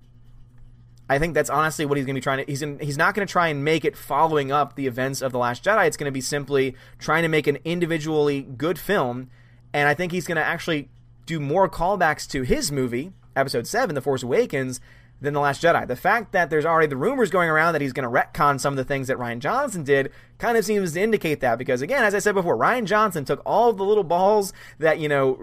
I 1.09 1.19
think 1.19 1.35
that's 1.35 1.51
honestly 1.51 1.87
what 1.87 1.97
he's 1.97 2.07
going 2.07 2.15
to 2.15 2.21
be 2.21 2.23
trying 2.23 2.45
to 2.45 2.51
he's 2.51 2.63
in, 2.63 2.81
he's 2.81 2.99
not 2.99 3.15
going 3.15 3.27
to 3.27 3.31
try 3.31 3.49
and 3.49 3.65
make 3.65 3.85
it 3.85 3.97
following 3.97 4.51
up 4.51 4.75
the 4.75 4.87
events 4.87 5.23
of 5.23 5.31
the 5.31 5.39
last 5.39 5.65
Jedi. 5.65 5.87
It's 5.87 5.97
going 5.97 6.07
to 6.07 6.13
be 6.13 6.21
simply 6.21 6.75
trying 6.99 7.23
to 7.23 7.29
make 7.29 7.47
an 7.47 7.59
individually 7.65 8.43
good 8.43 8.79
film 8.79 9.31
and 9.73 9.89
I 9.89 9.95
think 9.95 10.11
he's 10.11 10.27
going 10.27 10.37
to 10.37 10.45
actually 10.45 10.89
do 11.27 11.39
more 11.39 11.69
callbacks 11.69 12.27
to 12.31 12.43
his 12.43 12.73
movie, 12.73 13.13
episode 13.35 13.67
7, 13.67 13.95
The 13.95 14.01
Force 14.01 14.23
Awakens, 14.23 14.81
than 15.21 15.35
The 15.35 15.41
Last 15.41 15.63
Jedi. 15.63 15.87
The 15.87 15.97
fact 15.97 16.33
that 16.33 16.51
there's 16.51 16.67
already 16.67 16.89
the 16.89 16.97
rumors 16.97 17.31
going 17.31 17.49
around 17.49 17.73
that 17.73 17.83
he's 17.83 17.93
going 17.93 18.09
to 18.09 18.11
retcon 18.11 18.61
some 18.61 18.75
of 18.75 18.77
the 18.77 18.85
things 18.85 19.09
that 19.09 19.17
Rian 19.17 19.39
Johnson 19.39 19.83
did 19.83 20.13
kind 20.39 20.59
of 20.59 20.65
seems 20.65 20.93
to 20.93 21.01
indicate 21.01 21.41
that 21.41 21.59
because 21.59 21.83
again, 21.83 22.05
as 22.05 22.15
I 22.15 22.19
said 22.19 22.35
before, 22.35 22.57
Rian 22.57 22.85
Johnson 22.85 23.25
took 23.25 23.41
all 23.47 23.73
the 23.73 23.85
little 23.85 24.05
balls 24.05 24.53
that 24.79 24.99
you 24.99 25.09
know 25.09 25.39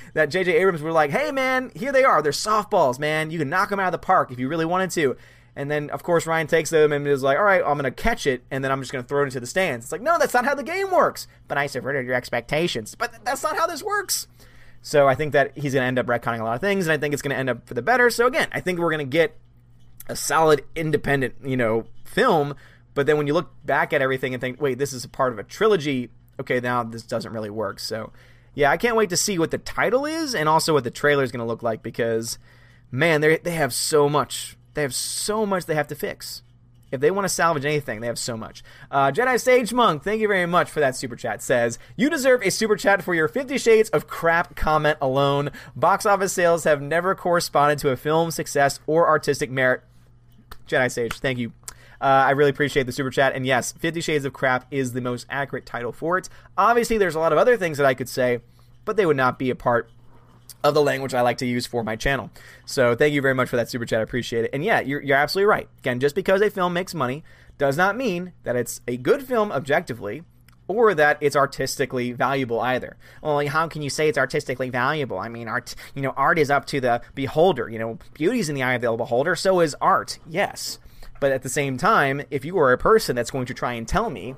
that 0.14 0.30
J.J. 0.30 0.52
Abrams 0.52 0.82
were 0.82 0.92
like, 0.92 1.10
"Hey 1.10 1.30
man, 1.30 1.70
here 1.74 1.92
they 1.92 2.04
are. 2.04 2.22
They're 2.22 2.32
softballs, 2.32 2.98
man. 2.98 3.30
You 3.30 3.38
can 3.38 3.50
knock 3.50 3.68
them 3.70 3.80
out 3.80 3.88
of 3.88 3.92
the 3.92 3.98
park 3.98 4.30
if 4.30 4.38
you 4.38 4.48
really 4.48 4.64
wanted 4.64 4.90
to." 4.92 5.16
And 5.58 5.68
then, 5.68 5.90
of 5.90 6.04
course, 6.04 6.24
Rian 6.24 6.48
takes 6.48 6.70
them 6.70 6.92
and 6.92 7.04
is 7.04 7.24
like, 7.24 7.36
all 7.36 7.42
right, 7.42 7.60
I'm 7.66 7.76
going 7.76 7.82
to 7.82 7.90
catch 7.90 8.28
it, 8.28 8.44
and 8.48 8.62
then 8.62 8.70
I'm 8.70 8.80
just 8.80 8.92
going 8.92 9.02
to 9.02 9.08
throw 9.08 9.22
it 9.22 9.24
into 9.24 9.40
the 9.40 9.46
stands. 9.46 9.86
It's 9.86 9.90
like, 9.90 10.00
no, 10.00 10.16
that's 10.16 10.32
not 10.32 10.44
how 10.44 10.54
the 10.54 10.62
game 10.62 10.92
works. 10.92 11.26
But 11.48 11.58
I 11.58 11.66
subverted 11.66 12.06
your 12.06 12.14
expectations. 12.14 12.94
But 12.94 13.24
that's 13.24 13.42
not 13.42 13.56
how 13.56 13.66
this 13.66 13.82
works. 13.82 14.28
So 14.82 15.08
I 15.08 15.14
think 15.14 15.32
that 15.32 15.56
he's 15.56 15.74
going 15.74 15.82
to 15.82 15.86
end 15.86 15.98
up 15.98 16.06
retconning 16.06 16.40
a 16.40 16.44
lot 16.44 16.54
of 16.54 16.60
things, 16.60 16.86
and 16.86 16.92
I 16.92 16.96
think 16.96 17.12
it's 17.12 17.22
going 17.22 17.34
to 17.34 17.38
end 17.38 17.50
up 17.50 17.66
for 17.66 17.74
the 17.74 17.82
better. 17.82 18.10
So 18.10 18.26
again, 18.26 18.48
I 18.52 18.60
think 18.60 18.78
we're 18.78 18.90
going 18.90 19.06
to 19.06 19.10
get 19.10 19.36
a 20.08 20.16
solid 20.16 20.64
independent, 20.74 21.34
you 21.44 21.56
know, 21.56 21.84
film. 22.04 22.54
But 22.94 23.06
then 23.06 23.16
when 23.16 23.26
you 23.26 23.34
look 23.34 23.50
back 23.64 23.92
at 23.92 24.02
everything 24.02 24.34
and 24.34 24.40
think, 24.40 24.60
wait, 24.60 24.78
this 24.78 24.92
is 24.92 25.04
a 25.04 25.08
part 25.08 25.32
of 25.32 25.38
a 25.38 25.42
trilogy. 25.42 26.10
Okay, 26.40 26.60
now 26.60 26.82
this 26.82 27.02
doesn't 27.02 27.32
really 27.32 27.50
work. 27.50 27.80
So 27.80 28.12
yeah, 28.54 28.70
I 28.70 28.76
can't 28.76 28.96
wait 28.96 29.10
to 29.10 29.16
see 29.16 29.38
what 29.38 29.50
the 29.50 29.58
title 29.58 30.06
is 30.06 30.34
and 30.34 30.48
also 30.48 30.72
what 30.72 30.84
the 30.84 30.90
trailer 30.90 31.22
is 31.22 31.30
going 31.30 31.44
to 31.44 31.46
look 31.46 31.62
like 31.62 31.82
because 31.82 32.38
man, 32.90 33.20
they 33.20 33.38
they 33.38 33.52
have 33.52 33.72
so 33.72 34.08
much. 34.08 34.56
They 34.74 34.82
have 34.82 34.94
so 34.94 35.44
much 35.44 35.66
they 35.66 35.74
have 35.74 35.88
to 35.88 35.94
fix. 35.94 36.42
If 36.90 37.00
they 37.00 37.10
want 37.10 37.24
to 37.24 37.28
salvage 37.28 37.64
anything, 37.64 38.00
they 38.00 38.06
have 38.06 38.18
so 38.18 38.36
much. 38.36 38.62
Uh, 38.90 39.10
Jedi 39.10 39.40
Sage 39.40 39.72
Monk, 39.72 40.02
thank 40.02 40.20
you 40.20 40.28
very 40.28 40.46
much 40.46 40.70
for 40.70 40.80
that 40.80 40.96
super 40.96 41.16
chat. 41.16 41.42
Says, 41.42 41.78
You 41.96 42.08
deserve 42.08 42.42
a 42.42 42.50
super 42.50 42.76
chat 42.76 43.02
for 43.02 43.14
your 43.14 43.28
50 43.28 43.58
Shades 43.58 43.90
of 43.90 44.06
Crap 44.06 44.56
comment 44.56 44.98
alone. 45.00 45.50
Box 45.76 46.06
office 46.06 46.32
sales 46.32 46.64
have 46.64 46.80
never 46.80 47.14
corresponded 47.14 47.78
to 47.80 47.90
a 47.90 47.96
film's 47.96 48.34
success 48.34 48.80
or 48.86 49.06
artistic 49.06 49.50
merit. 49.50 49.82
Jedi 50.66 50.90
Sage, 50.90 51.18
thank 51.18 51.38
you. 51.38 51.52
Uh, 52.00 52.04
I 52.04 52.30
really 52.30 52.50
appreciate 52.50 52.86
the 52.86 52.92
super 52.92 53.10
chat. 53.10 53.34
And 53.34 53.44
yes, 53.44 53.72
Fifty 53.72 54.00
Shades 54.00 54.24
of 54.24 54.32
Crap 54.32 54.66
is 54.70 54.92
the 54.92 55.00
most 55.00 55.26
accurate 55.28 55.66
title 55.66 55.92
for 55.92 56.16
it. 56.16 56.28
Obviously, 56.56 56.96
there's 56.96 57.16
a 57.16 57.20
lot 57.20 57.32
of 57.32 57.38
other 57.38 57.56
things 57.56 57.78
that 57.78 57.86
I 57.86 57.94
could 57.94 58.08
say, 58.08 58.40
but 58.84 58.96
they 58.96 59.04
would 59.04 59.16
not 59.16 59.38
be 59.38 59.50
a 59.50 59.56
part 59.56 59.90
of 60.64 60.74
the 60.74 60.82
language 60.82 61.14
I 61.14 61.22
like 61.22 61.38
to 61.38 61.46
use 61.46 61.66
for 61.66 61.84
my 61.84 61.96
channel. 61.96 62.30
So 62.66 62.94
thank 62.94 63.14
you 63.14 63.22
very 63.22 63.34
much 63.34 63.48
for 63.48 63.56
that 63.56 63.70
super 63.70 63.86
chat. 63.86 64.00
I 64.00 64.02
appreciate 64.02 64.44
it. 64.44 64.50
And 64.52 64.64
yeah, 64.64 64.80
you're, 64.80 65.02
you're 65.02 65.16
absolutely 65.16 65.46
right. 65.46 65.68
Again, 65.78 66.00
just 66.00 66.14
because 66.14 66.40
a 66.40 66.50
film 66.50 66.72
makes 66.72 66.94
money 66.94 67.22
does 67.58 67.76
not 67.76 67.96
mean 67.96 68.32
that 68.44 68.56
it's 68.56 68.80
a 68.88 68.96
good 68.96 69.22
film 69.22 69.52
objectively 69.52 70.22
or 70.68 70.94
that 70.94 71.18
it's 71.20 71.34
artistically 71.34 72.12
valuable 72.12 72.60
either. 72.60 72.96
Well, 73.22 73.46
how 73.48 73.68
can 73.68 73.82
you 73.82 73.90
say 73.90 74.08
it's 74.08 74.18
artistically 74.18 74.68
valuable? 74.68 75.18
I 75.18 75.28
mean, 75.28 75.48
art, 75.48 75.74
you 75.94 76.02
know, 76.02 76.10
art 76.10 76.38
is 76.38 76.50
up 76.50 76.66
to 76.66 76.80
the 76.80 77.00
beholder. 77.14 77.68
You 77.68 77.78
know, 77.78 77.98
beauty's 78.14 78.48
in 78.48 78.54
the 78.54 78.62
eye 78.62 78.74
of 78.74 78.82
the 78.82 78.92
beholder, 78.92 79.34
so 79.34 79.60
is 79.60 79.74
art. 79.80 80.18
Yes. 80.28 80.78
But 81.20 81.32
at 81.32 81.42
the 81.42 81.48
same 81.48 81.78
time, 81.78 82.22
if 82.30 82.44
you 82.44 82.58
are 82.58 82.72
a 82.72 82.78
person 82.78 83.16
that's 83.16 83.30
going 83.30 83.46
to 83.46 83.54
try 83.54 83.72
and 83.72 83.88
tell 83.88 84.10
me 84.10 84.36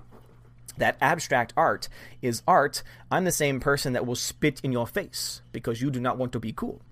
that 0.80 0.96
abstract 1.00 1.54
art 1.56 1.88
is 2.20 2.42
art, 2.46 2.82
I'm 3.10 3.24
the 3.24 3.32
same 3.32 3.60
person 3.60 3.92
that 3.92 4.06
will 4.06 4.16
spit 4.16 4.60
in 4.62 4.72
your 4.72 4.86
face 4.86 5.40
because 5.52 5.80
you 5.80 5.90
do 5.90 6.00
not 6.00 6.18
want 6.18 6.32
to 6.32 6.40
be 6.40 6.52
cool. 6.52 6.82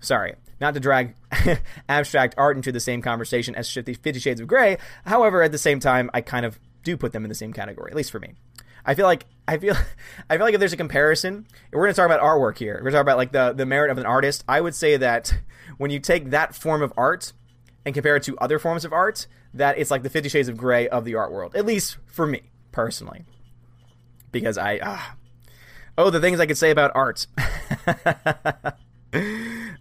Sorry, 0.00 0.34
not 0.60 0.74
to 0.74 0.80
drag 0.80 1.14
abstract 1.88 2.34
art 2.36 2.56
into 2.56 2.70
the 2.70 2.80
same 2.80 3.00
conversation 3.00 3.54
as 3.54 3.72
Fifty 3.72 4.18
Shades 4.20 4.40
of 4.40 4.46
Grey. 4.46 4.76
However, 5.06 5.42
at 5.42 5.52
the 5.52 5.58
same 5.58 5.80
time, 5.80 6.10
I 6.12 6.20
kind 6.20 6.44
of 6.44 6.60
do 6.82 6.96
put 6.96 7.12
them 7.12 7.24
in 7.24 7.30
the 7.30 7.34
same 7.34 7.52
category, 7.52 7.90
at 7.90 7.96
least 7.96 8.10
for 8.10 8.20
me. 8.20 8.34
I 8.84 8.94
feel 8.94 9.06
like 9.06 9.24
I 9.48 9.56
feel 9.56 9.74
I 10.30 10.36
feel 10.36 10.44
like 10.44 10.54
if 10.54 10.60
there's 10.60 10.74
a 10.74 10.78
comparison, 10.78 11.46
we're 11.72 11.82
going 11.82 11.94
to 11.94 11.96
talk 11.96 12.06
about 12.06 12.20
artwork 12.20 12.58
here. 12.58 12.80
We're 12.82 12.90
to 12.90 12.96
talk 12.96 13.02
about 13.02 13.16
like 13.16 13.32
the 13.32 13.52
the 13.52 13.66
merit 13.66 13.90
of 13.90 13.98
an 13.98 14.06
artist. 14.06 14.44
I 14.46 14.60
would 14.60 14.74
say 14.74 14.96
that 14.98 15.34
when 15.78 15.90
you 15.90 16.00
take 16.00 16.30
that 16.30 16.54
form 16.54 16.82
of 16.82 16.92
art 16.96 17.32
and 17.86 17.94
compare 17.94 18.16
it 18.16 18.22
to 18.24 18.36
other 18.38 18.58
forms 18.58 18.84
of 18.84 18.92
art, 18.92 19.26
that 19.54 19.78
it's 19.78 19.90
like 19.90 20.02
the 20.02 20.10
Fifty 20.10 20.28
Shades 20.28 20.48
of 20.48 20.56
Grey 20.56 20.86
of 20.88 21.04
the 21.04 21.14
art 21.14 21.32
world, 21.32 21.56
at 21.56 21.64
least 21.64 21.96
for 22.06 22.26
me 22.26 22.42
personally, 22.74 23.24
because 24.32 24.58
I 24.58 24.80
ah, 24.82 25.16
oh 25.96 26.10
the 26.10 26.20
things 26.20 26.40
I 26.40 26.46
could 26.46 26.58
say 26.58 26.70
about 26.70 26.92
art. 26.94 27.26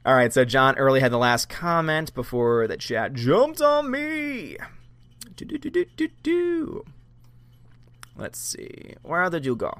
All 0.05 0.13
right, 0.13 0.31
so 0.31 0.45
John 0.45 0.77
Early 0.77 0.99
had 0.99 1.11
the 1.11 1.17
last 1.17 1.49
comment 1.49 2.13
before 2.13 2.67
the 2.67 2.77
chat 2.77 3.13
jumped 3.13 3.61
on 3.61 3.89
me. 3.89 4.57
Do, 5.35 5.45
do, 5.45 5.57
do, 5.57 5.69
do, 5.71 5.85
do, 5.95 6.09
do. 6.21 6.85
Let's 8.15 8.37
see. 8.37 8.93
Where 9.01 9.27
did 9.31 9.45
you 9.45 9.55
go? 9.55 9.79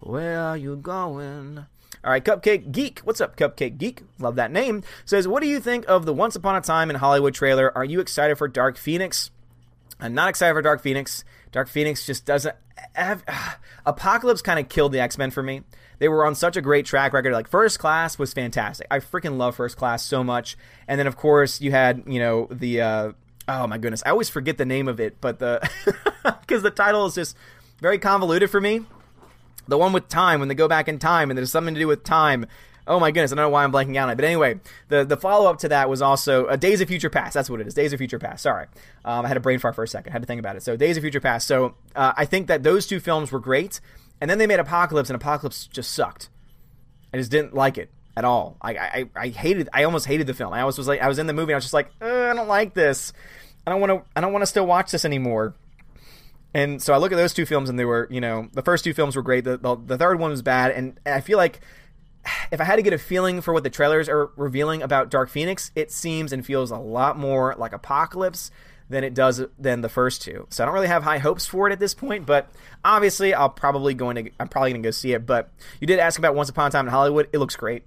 Where 0.00 0.40
are 0.40 0.56
you 0.56 0.76
going? 0.76 1.66
All 2.02 2.10
right, 2.10 2.24
Cupcake 2.24 2.72
Geek. 2.72 3.00
What's 3.00 3.20
up, 3.20 3.36
Cupcake 3.36 3.76
Geek? 3.76 4.02
Love 4.18 4.36
that 4.36 4.52
name. 4.52 4.84
Says, 5.04 5.28
what 5.28 5.42
do 5.42 5.48
you 5.48 5.60
think 5.60 5.84
of 5.86 6.06
the 6.06 6.14
Once 6.14 6.36
Upon 6.36 6.56
a 6.56 6.60
Time 6.60 6.88
in 6.88 6.96
Hollywood 6.96 7.34
trailer? 7.34 7.76
Are 7.76 7.84
you 7.84 8.00
excited 8.00 8.38
for 8.38 8.48
Dark 8.48 8.78
Phoenix? 8.78 9.30
I'm 10.00 10.14
not 10.14 10.28
excited 10.28 10.54
for 10.54 10.62
Dark 10.62 10.82
Phoenix. 10.82 11.24
Dark 11.52 11.68
Phoenix 11.68 12.04
just 12.06 12.24
doesn't 12.24 12.54
have. 12.94 13.24
Apocalypse 13.86 14.42
kind 14.42 14.58
of 14.58 14.68
killed 14.68 14.92
the 14.92 15.00
X 15.00 15.16
Men 15.18 15.30
for 15.30 15.42
me. 15.42 15.62
They 15.98 16.08
were 16.08 16.26
on 16.26 16.34
such 16.34 16.56
a 16.56 16.60
great 16.60 16.86
track 16.86 17.12
record. 17.12 17.32
Like 17.32 17.48
First 17.48 17.78
Class 17.78 18.18
was 18.18 18.32
fantastic. 18.32 18.86
I 18.90 18.98
freaking 18.98 19.36
love 19.36 19.56
First 19.56 19.76
Class 19.76 20.04
so 20.04 20.22
much. 20.24 20.56
And 20.88 20.98
then 20.98 21.06
of 21.06 21.16
course 21.16 21.60
you 21.60 21.70
had 21.70 22.02
you 22.06 22.18
know 22.18 22.48
the. 22.50 22.80
Uh, 22.80 23.12
oh 23.48 23.66
my 23.66 23.78
goodness, 23.78 24.02
I 24.04 24.10
always 24.10 24.28
forget 24.28 24.58
the 24.58 24.66
name 24.66 24.88
of 24.88 25.00
it, 25.00 25.20
but 25.20 25.38
the 25.38 25.68
because 26.40 26.62
the 26.62 26.70
title 26.70 27.06
is 27.06 27.14
just 27.14 27.36
very 27.80 27.98
convoluted 27.98 28.50
for 28.50 28.60
me. 28.60 28.82
The 29.68 29.78
one 29.78 29.92
with 29.92 30.08
time 30.08 30.38
when 30.38 30.48
they 30.48 30.54
go 30.54 30.68
back 30.68 30.88
in 30.88 30.98
time 30.98 31.30
and 31.30 31.36
there's 31.36 31.50
something 31.50 31.74
to 31.74 31.80
do 31.80 31.88
with 31.88 32.04
time. 32.04 32.46
Oh 32.86 33.00
my 33.00 33.10
goodness, 33.10 33.32
I 33.32 33.34
don't 33.34 33.44
know 33.44 33.48
why 33.48 33.64
I'm 33.64 33.72
blanking 33.72 33.96
out 33.96 34.04
on 34.04 34.10
it. 34.10 34.16
But 34.16 34.24
anyway, 34.24 34.60
the, 34.88 35.04
the 35.04 35.16
follow 35.16 35.50
up 35.50 35.58
to 35.60 35.68
that 35.68 35.88
was 35.88 36.02
also 36.02 36.46
uh, 36.46 36.56
Days 36.56 36.80
of 36.80 36.88
Future 36.88 37.10
Past. 37.10 37.34
That's 37.34 37.50
what 37.50 37.60
it 37.60 37.66
is. 37.66 37.74
Days 37.74 37.92
of 37.92 37.98
Future 37.98 38.18
Past. 38.18 38.42
Sorry. 38.42 38.66
Um, 39.04 39.24
I 39.24 39.28
had 39.28 39.36
a 39.36 39.40
brain 39.40 39.58
fart 39.58 39.74
for 39.74 39.82
a 39.82 39.88
second. 39.88 40.10
I 40.10 40.14
had 40.14 40.22
to 40.22 40.26
think 40.26 40.38
about 40.38 40.56
it. 40.56 40.62
So, 40.62 40.76
Days 40.76 40.96
of 40.96 41.02
Future 41.02 41.20
Past. 41.20 41.46
So, 41.46 41.74
uh, 41.96 42.12
I 42.16 42.24
think 42.26 42.46
that 42.46 42.62
those 42.62 42.86
two 42.86 43.00
films 43.00 43.32
were 43.32 43.40
great. 43.40 43.80
And 44.20 44.30
then 44.30 44.38
they 44.38 44.46
made 44.46 44.60
Apocalypse, 44.60 45.10
and 45.10 45.16
Apocalypse 45.16 45.66
just 45.66 45.92
sucked. 45.92 46.30
I 47.12 47.18
just 47.18 47.30
didn't 47.30 47.54
like 47.54 47.76
it 47.76 47.90
at 48.16 48.24
all. 48.24 48.56
I, 48.62 48.76
I, 48.76 49.04
I 49.14 49.28
hated. 49.28 49.68
I 49.72 49.84
almost 49.84 50.06
hated 50.06 50.26
the 50.26 50.34
film. 50.34 50.52
I 50.52 50.60
always 50.60 50.78
was 50.78 50.88
like, 50.88 51.00
I 51.00 51.08
was 51.08 51.18
in 51.18 51.26
the 51.26 51.34
movie. 51.34 51.52
I 51.52 51.56
was 51.56 51.64
just 51.64 51.74
like, 51.74 51.90
I 52.00 52.32
don't 52.34 52.48
like 52.48 52.72
this. 52.72 53.12
I 53.66 53.70
don't 53.70 53.80
want 53.80 53.92
to. 53.92 54.10
I 54.14 54.20
don't 54.20 54.32
want 54.32 54.42
to 54.42 54.46
still 54.46 54.66
watch 54.66 54.90
this 54.92 55.04
anymore. 55.04 55.54
And 56.54 56.80
so 56.80 56.94
I 56.94 56.96
look 56.96 57.12
at 57.12 57.16
those 57.16 57.34
two 57.34 57.44
films, 57.44 57.68
and 57.68 57.78
they 57.78 57.84
were, 57.84 58.08
you 58.10 58.20
know, 58.20 58.48
the 58.52 58.62
first 58.62 58.84
two 58.84 58.94
films 58.94 59.16
were 59.16 59.22
great. 59.22 59.44
The 59.44 59.58
the, 59.58 59.76
the 59.76 59.98
third 59.98 60.18
one 60.18 60.30
was 60.30 60.40
bad, 60.40 60.70
and 60.70 60.98
I 61.04 61.20
feel 61.20 61.36
like 61.36 61.60
if 62.50 62.60
I 62.60 62.64
had 62.64 62.76
to 62.76 62.82
get 62.82 62.92
a 62.92 62.98
feeling 62.98 63.40
for 63.40 63.52
what 63.52 63.62
the 63.62 63.70
trailers 63.70 64.08
are 64.08 64.30
revealing 64.36 64.82
about 64.82 65.10
Dark 65.10 65.28
Phoenix, 65.28 65.70
it 65.74 65.90
seems 65.90 66.32
and 66.32 66.44
feels 66.44 66.70
a 66.70 66.78
lot 66.78 67.18
more 67.18 67.54
like 67.56 67.72
Apocalypse 67.72 68.50
than 68.88 69.02
it 69.04 69.14
does 69.14 69.42
than 69.58 69.80
the 69.80 69.88
first 69.88 70.22
two. 70.22 70.46
So 70.50 70.62
I 70.62 70.66
don't 70.66 70.74
really 70.74 70.86
have 70.86 71.02
high 71.02 71.18
hopes 71.18 71.46
for 71.46 71.68
it 71.68 71.72
at 71.72 71.80
this 71.80 71.94
point, 71.94 72.26
but 72.26 72.48
obviously 72.84 73.34
I'll 73.34 73.48
probably 73.48 73.94
going 73.94 74.16
to 74.16 74.30
I'm 74.38 74.48
probably 74.48 74.70
going 74.70 74.82
to 74.82 74.86
go 74.86 74.92
see 74.92 75.12
it. 75.12 75.26
But 75.26 75.50
you 75.80 75.86
did 75.86 75.98
ask 75.98 76.18
about 76.18 76.34
Once 76.34 76.48
Upon 76.48 76.68
a 76.68 76.70
Time 76.70 76.86
in 76.86 76.92
Hollywood. 76.92 77.28
It 77.32 77.38
looks 77.38 77.56
great. 77.56 77.82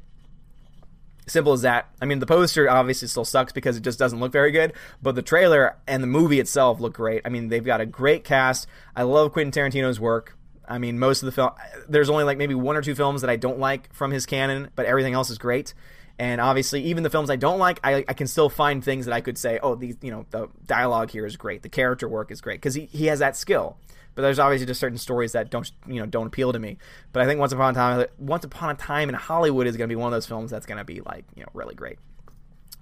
Simple 1.27 1.53
as 1.53 1.61
that. 1.61 1.87
I 2.01 2.05
mean, 2.05 2.19
the 2.19 2.25
poster 2.25 2.69
obviously 2.69 3.07
still 3.07 3.23
sucks 3.23 3.53
because 3.53 3.77
it 3.77 3.83
just 3.83 3.99
doesn't 3.99 4.19
look 4.19 4.31
very 4.31 4.51
good, 4.51 4.73
but 5.01 5.13
the 5.13 5.21
trailer 5.21 5.77
and 5.87 6.01
the 6.01 6.07
movie 6.07 6.39
itself 6.39 6.79
look 6.79 6.93
great. 6.93 7.21
I 7.23 7.29
mean, 7.29 7.49
they've 7.49 7.63
got 7.63 7.81
a 7.81 7.85
great 7.85 8.23
cast. 8.23 8.67
I 8.95 9.03
love 9.03 9.31
Quentin 9.31 9.51
Tarantino's 9.51 9.99
work. 9.99 10.38
I 10.69 10.77
mean, 10.77 10.99
most 10.99 11.23
of 11.23 11.25
the 11.25 11.31
film, 11.31 11.51
there's 11.89 12.09
only 12.09 12.23
like 12.23 12.37
maybe 12.37 12.53
one 12.53 12.77
or 12.77 12.81
two 12.81 12.95
films 12.95 13.21
that 13.21 13.29
I 13.29 13.35
don't 13.35 13.59
like 13.59 13.91
from 13.93 14.11
his 14.11 14.25
canon, 14.25 14.69
but 14.75 14.85
everything 14.85 15.13
else 15.13 15.29
is 15.29 15.37
great. 15.39 15.73
And 16.19 16.39
obviously, 16.39 16.83
even 16.83 17.03
the 17.03 17.09
films 17.09 17.29
I 17.29 17.37
don't 17.37 17.59
like, 17.59 17.79
I, 17.83 18.05
I 18.07 18.13
can 18.13 18.27
still 18.27 18.49
find 18.49 18.83
things 18.83 19.05
that 19.05 19.13
I 19.13 19.21
could 19.21 19.37
say, 19.37 19.59
oh, 19.63 19.75
these, 19.75 19.97
you 20.01 20.11
know, 20.11 20.25
the 20.29 20.49
dialogue 20.65 21.11
here 21.11 21.25
is 21.25 21.37
great, 21.37 21.63
the 21.63 21.69
character 21.69 22.07
work 22.07 22.29
is 22.29 22.41
great 22.41 22.57
because 22.57 22.75
he, 22.75 22.85
he 22.85 23.07
has 23.07 23.19
that 23.19 23.35
skill. 23.35 23.77
But 24.15 24.23
there's 24.23 24.37
obviously 24.37 24.67
just 24.67 24.81
certain 24.81 24.97
stories 24.97 25.31
that 25.31 25.49
don't, 25.49 25.71
you 25.87 25.95
know, 25.95 26.05
don't 26.05 26.27
appeal 26.27 26.51
to 26.51 26.59
me. 26.59 26.77
But 27.13 27.23
I 27.23 27.25
think 27.25 27.39
Once 27.39 27.53
Upon 27.53 27.71
a 27.71 27.73
Time, 27.73 28.05
Once 28.17 28.43
Upon 28.43 28.69
a 28.71 28.75
Time 28.75 29.07
in 29.07 29.15
Hollywood 29.15 29.65
is 29.65 29.77
going 29.77 29.87
to 29.87 29.91
be 29.91 29.95
one 29.95 30.07
of 30.07 30.15
those 30.15 30.25
films 30.25 30.51
that's 30.51 30.65
going 30.65 30.77
to 30.77 30.83
be 30.83 30.99
like, 31.01 31.25
you 31.35 31.43
know, 31.43 31.49
really 31.53 31.75
great. 31.75 31.99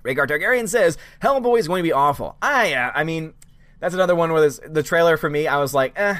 Rhaegar 0.03 0.27
Targaryen 0.27 0.67
says 0.67 0.97
Hellboy 1.21 1.59
is 1.59 1.67
going 1.67 1.83
to 1.83 1.87
be 1.87 1.93
awful. 1.93 2.37
I, 2.41 2.73
uh, 2.73 2.91
I 2.95 3.03
mean, 3.03 3.33
that's 3.79 3.93
another 3.93 4.15
one 4.15 4.33
where 4.33 4.49
the 4.49 4.83
trailer 4.83 5.15
for 5.15 5.29
me, 5.29 5.47
I 5.47 5.57
was 5.57 5.73
like, 5.73 5.93
eh, 5.95 6.17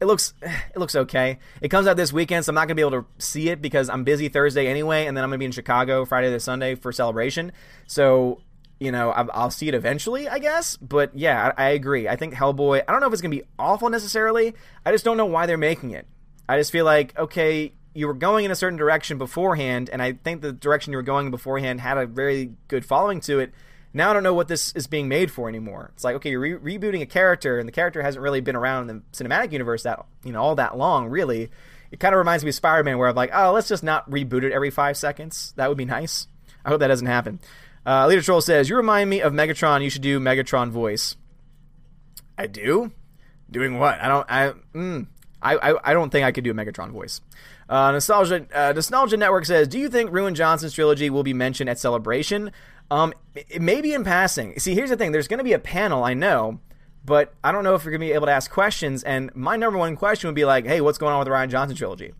it 0.00 0.06
looks 0.06 0.34
it 0.42 0.76
looks 0.76 0.96
okay. 0.96 1.38
It 1.60 1.68
comes 1.68 1.86
out 1.86 1.96
this 1.96 2.12
weekend, 2.12 2.44
so 2.44 2.50
I'm 2.50 2.54
not 2.54 2.66
gonna 2.66 2.74
be 2.74 2.82
able 2.82 3.02
to 3.02 3.06
see 3.18 3.48
it 3.48 3.62
because 3.62 3.88
I'm 3.88 4.04
busy 4.04 4.28
Thursday 4.28 4.66
anyway, 4.66 5.06
and 5.06 5.16
then 5.16 5.24
I'm 5.24 5.30
gonna 5.30 5.38
be 5.38 5.44
in 5.44 5.52
Chicago 5.52 6.04
Friday 6.04 6.30
to 6.30 6.40
Sunday 6.40 6.74
for 6.74 6.92
celebration. 6.92 7.52
So 7.86 8.40
you 8.78 8.90
know, 8.90 9.10
I'll 9.10 9.50
see 9.50 9.68
it 9.68 9.74
eventually, 9.74 10.26
I 10.26 10.38
guess. 10.38 10.78
But 10.78 11.14
yeah, 11.14 11.52
I, 11.58 11.68
agree. 11.68 12.08
I 12.08 12.16
think 12.16 12.32
Hellboy. 12.32 12.82
I 12.88 12.92
don't 12.92 13.02
know 13.02 13.08
if 13.08 13.12
it's 13.12 13.20
gonna 13.20 13.36
be 13.36 13.42
awful 13.58 13.90
necessarily. 13.90 14.54
I 14.86 14.92
just 14.92 15.04
don't 15.04 15.18
know 15.18 15.26
why 15.26 15.44
they're 15.44 15.58
making 15.58 15.90
it. 15.90 16.06
I 16.48 16.56
just 16.56 16.72
feel 16.72 16.86
like 16.86 17.16
okay, 17.18 17.74
you 17.94 18.06
were 18.06 18.14
going 18.14 18.44
in 18.44 18.50
a 18.50 18.56
certain 18.56 18.78
direction 18.78 19.18
beforehand, 19.18 19.90
and 19.92 20.00
I 20.00 20.12
think 20.12 20.40
the 20.40 20.52
direction 20.52 20.92
you 20.92 20.96
were 20.96 21.02
going 21.02 21.30
beforehand 21.30 21.80
had 21.80 21.98
a 21.98 22.06
very 22.06 22.52
good 22.68 22.84
following 22.84 23.20
to 23.22 23.40
it 23.40 23.52
now 23.92 24.10
I 24.10 24.12
don't 24.12 24.22
know 24.22 24.34
what 24.34 24.48
this 24.48 24.72
is 24.72 24.86
being 24.86 25.08
made 25.08 25.30
for 25.30 25.48
anymore. 25.48 25.90
It's 25.94 26.04
like 26.04 26.16
okay, 26.16 26.30
you're 26.30 26.40
re- 26.40 26.78
rebooting 26.78 27.02
a 27.02 27.06
character, 27.06 27.58
and 27.58 27.68
the 27.68 27.72
character 27.72 28.02
hasn't 28.02 28.22
really 28.22 28.40
been 28.40 28.56
around 28.56 28.90
in 28.90 28.96
the 28.96 29.24
cinematic 29.24 29.52
universe 29.52 29.82
that 29.84 30.04
you 30.24 30.32
know 30.32 30.42
all 30.42 30.54
that 30.56 30.76
long, 30.76 31.08
really. 31.08 31.50
It 31.90 31.98
kind 31.98 32.14
of 32.14 32.18
reminds 32.18 32.44
me 32.44 32.50
of 32.50 32.54
Spider-Man, 32.54 32.98
where 32.98 33.08
I'm 33.08 33.16
like, 33.16 33.30
oh, 33.34 33.50
let's 33.50 33.66
just 33.66 33.82
not 33.82 34.08
reboot 34.08 34.44
it 34.44 34.52
every 34.52 34.70
five 34.70 34.96
seconds. 34.96 35.52
That 35.56 35.68
would 35.68 35.78
be 35.78 35.84
nice. 35.84 36.28
I 36.64 36.68
hope 36.68 36.78
that 36.80 36.86
doesn't 36.86 37.08
happen. 37.08 37.40
Uh, 37.84 38.06
Leader 38.06 38.22
Troll 38.22 38.40
says, 38.40 38.68
"You 38.68 38.76
remind 38.76 39.08
me 39.08 39.20
of 39.20 39.32
Megatron. 39.32 39.82
You 39.82 39.90
should 39.90 40.02
do 40.02 40.20
Megatron 40.20 40.70
voice." 40.70 41.16
I 42.36 42.46
do. 42.46 42.92
Doing 43.50 43.78
what? 43.78 44.00
I 44.00 44.08
don't. 44.08 44.26
I. 44.30 44.52
Mm, 44.74 45.06
I, 45.42 45.56
I, 45.56 45.90
I 45.90 45.92
don't 45.94 46.10
think 46.10 46.24
I 46.24 46.32
could 46.32 46.44
do 46.44 46.50
a 46.50 46.54
Megatron 46.54 46.90
voice. 46.90 47.20
Uh, 47.68 47.92
Nostalgia 47.92 48.46
uh, 48.54 48.72
Nostalgia 48.74 49.16
Network 49.16 49.46
says, 49.46 49.68
"Do 49.68 49.78
you 49.78 49.88
think 49.88 50.10
Rian 50.10 50.34
Johnson's 50.34 50.74
trilogy 50.74 51.08
will 51.08 51.22
be 51.22 51.32
mentioned 51.32 51.70
at 51.70 51.78
Celebration? 51.78 52.52
Um, 52.90 53.14
maybe 53.58 53.92
in 53.92 54.04
passing. 54.04 54.58
See, 54.58 54.74
here's 54.74 54.90
the 54.90 54.96
thing. 54.96 55.12
There's 55.12 55.28
going 55.28 55.38
to 55.38 55.44
be 55.44 55.52
a 55.52 55.58
panel, 55.58 56.02
I 56.02 56.14
know, 56.14 56.58
but 57.04 57.34
I 57.44 57.52
don't 57.52 57.64
know 57.64 57.74
if 57.74 57.84
you're 57.84 57.92
going 57.92 58.00
to 58.00 58.06
be 58.06 58.12
able 58.12 58.26
to 58.26 58.32
ask 58.32 58.50
questions. 58.50 59.04
And 59.04 59.34
my 59.34 59.56
number 59.56 59.78
one 59.78 59.96
question 59.96 60.28
would 60.28 60.34
be 60.34 60.44
like, 60.44 60.66
hey, 60.66 60.80
what's 60.80 60.98
going 60.98 61.12
on 61.12 61.20
with 61.20 61.28
the 61.28 61.32
Rian 61.32 61.48
Johnson 61.48 61.76
trilogy? 61.76 62.12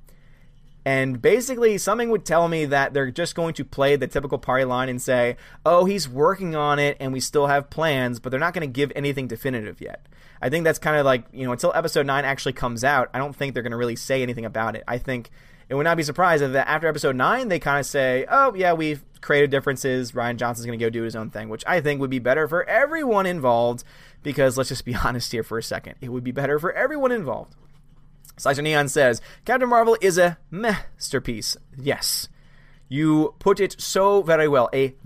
And 0.85 1.21
basically, 1.21 1.77
something 1.77 2.09
would 2.09 2.25
tell 2.25 2.49
me 2.49 2.65
that 2.65 2.95
they're 2.95 3.11
just 3.11 3.35
going 3.35 3.53
to 3.55 3.65
play 3.65 3.97
the 3.97 4.07
typical 4.07 4.39
party 4.39 4.65
line 4.65 4.89
and 4.89 5.01
say, 5.01 5.37
oh, 5.67 5.85
he's 5.85 6.09
working 6.09 6.55
on 6.57 6.79
it 6.79 6.97
and 7.01 7.13
we 7.13 7.21
still 7.21 7.49
have 7.49 7.69
plans, 7.69 8.19
but 8.19 8.31
they're 8.31 8.41
not 8.41 8.55
going 8.55 8.67
to 8.67 8.73
give 8.73 8.91
anything 8.97 9.29
definitive 9.29 9.81
yet. 9.81 10.07
I 10.41 10.49
think 10.49 10.65
that's 10.65 10.79
kind 10.79 10.97
of 10.97 11.05
like, 11.05 11.27
you 11.33 11.45
know, 11.45 11.53
until 11.53 11.73
episode 11.75 12.07
9 12.07 12.25
actually 12.25 12.55
comes 12.55 12.83
out, 12.83 13.11
I 13.13 13.19
don't 13.19 13.37
think 13.37 13.53
they're 13.53 13.63
going 13.63 13.73
to 13.73 13.77
really 13.77 13.97
say 13.97 14.23
anything 14.23 14.47
about 14.47 14.75
it. 14.75 14.85
I 14.89 14.97
think 14.97 15.31
it 15.71 15.77
would 15.77 15.85
not 15.85 15.97
be 15.97 16.03
surprised 16.03 16.43
that 16.43 16.69
after 16.69 16.89
episode 16.89 17.15
9 17.15 17.47
they 17.47 17.61
kind 17.61 17.79
of 17.79 17.87
say, 17.87 18.27
oh, 18.29 18.53
yeah, 18.55 18.73
we've 18.73 19.05
created 19.21 19.53
differences. 19.53 20.13
Rian 20.13 20.37
Johnson's 20.37 20.67
going 20.67 20.77
to 20.77 20.85
go 20.85 20.91
do 20.91 21.05
his 21.05 21.15
own 21.15 21.31
thing, 21.31 21.49
which 21.49 21.63
I 21.65 21.81
think 21.81 22.01
would 22.01 22.11
be 22.11 22.19
better 22.19 22.49
for 22.49 22.69
everyone 22.69 23.25
involved. 23.25 23.85
Because 24.25 24.59
let's 24.59 24.69
just 24.69 24.85
be 24.85 24.95
honest 25.05 25.31
here 25.31 25.45
for 25.45 25.59
a 25.59 25.63
second, 25.63 25.95
it 26.01 26.09
would 26.09 26.25
be 26.25 26.33
better 26.33 26.59
for 26.59 26.73
everyone 26.73 27.13
involved. 27.13 27.55
Slicer 28.37 28.63
Neon 28.63 28.89
says 28.89 29.23
Captain 29.45 29.69
Marvel 29.69 29.97
is 30.01 30.19
a 30.19 30.39
masterpiece. 30.51 31.57
Yes, 31.79 32.29
you 32.89 33.37
put 33.39 33.61
it 33.61 33.81
so 33.81 34.23
very 34.23 34.49
well. 34.49 34.69
A 34.75 34.97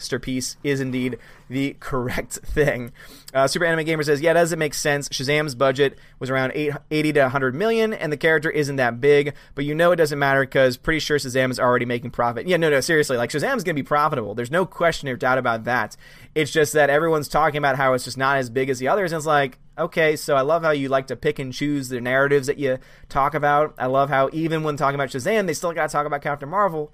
masterpiece 0.00 0.56
is 0.64 0.80
indeed 0.80 1.18
the 1.48 1.76
correct 1.78 2.32
thing. 2.44 2.92
Uh, 3.34 3.46
Super 3.46 3.66
Anime 3.66 3.84
Gamer 3.84 4.02
says, 4.02 4.20
yeah, 4.20 4.32
does 4.32 4.50
it 4.50 4.58
make 4.58 4.72
sense? 4.72 5.08
Shazam's 5.10 5.54
budget 5.54 5.98
was 6.18 6.30
around 6.30 6.52
80 6.54 7.12
to 7.12 7.20
100 7.20 7.54
million, 7.54 7.92
and 7.92 8.10
the 8.10 8.16
character 8.16 8.50
isn't 8.50 8.76
that 8.76 9.00
big, 9.00 9.34
but 9.54 9.64
you 9.64 9.74
know 9.74 9.92
it 9.92 9.96
doesn't 9.96 10.18
matter 10.18 10.40
because 10.40 10.76
pretty 10.76 11.00
sure 11.00 11.18
Shazam 11.18 11.50
is 11.50 11.60
already 11.60 11.84
making 11.84 12.12
profit. 12.12 12.46
Yeah, 12.48 12.56
no, 12.56 12.70
no, 12.70 12.80
seriously, 12.80 13.18
like 13.18 13.30
Shazam's 13.30 13.62
to 13.62 13.74
be 13.74 13.82
profitable. 13.82 14.34
There's 14.34 14.50
no 14.50 14.64
question 14.64 15.08
or 15.08 15.16
doubt 15.16 15.38
about 15.38 15.64
that. 15.64 15.96
It's 16.34 16.50
just 16.50 16.72
that 16.72 16.90
everyone's 16.90 17.28
talking 17.28 17.58
about 17.58 17.76
how 17.76 17.92
it's 17.92 18.04
just 18.04 18.18
not 18.18 18.38
as 18.38 18.48
big 18.48 18.70
as 18.70 18.78
the 18.78 18.88
others, 18.88 19.12
and 19.12 19.18
it's 19.18 19.26
like, 19.26 19.58
okay, 19.78 20.16
so 20.16 20.34
I 20.34 20.40
love 20.40 20.62
how 20.62 20.70
you 20.70 20.88
like 20.88 21.08
to 21.08 21.16
pick 21.16 21.38
and 21.38 21.52
choose 21.52 21.88
the 21.88 22.00
narratives 22.00 22.46
that 22.46 22.58
you 22.58 22.78
talk 23.08 23.34
about. 23.34 23.74
I 23.78 23.86
love 23.86 24.08
how 24.08 24.30
even 24.32 24.62
when 24.62 24.76
talking 24.76 24.94
about 24.94 25.10
Shazam, 25.10 25.46
they 25.46 25.54
still 25.54 25.72
got 25.72 25.88
to 25.88 25.92
talk 25.92 26.06
about 26.06 26.22
Captain 26.22 26.48
Marvel 26.48 26.92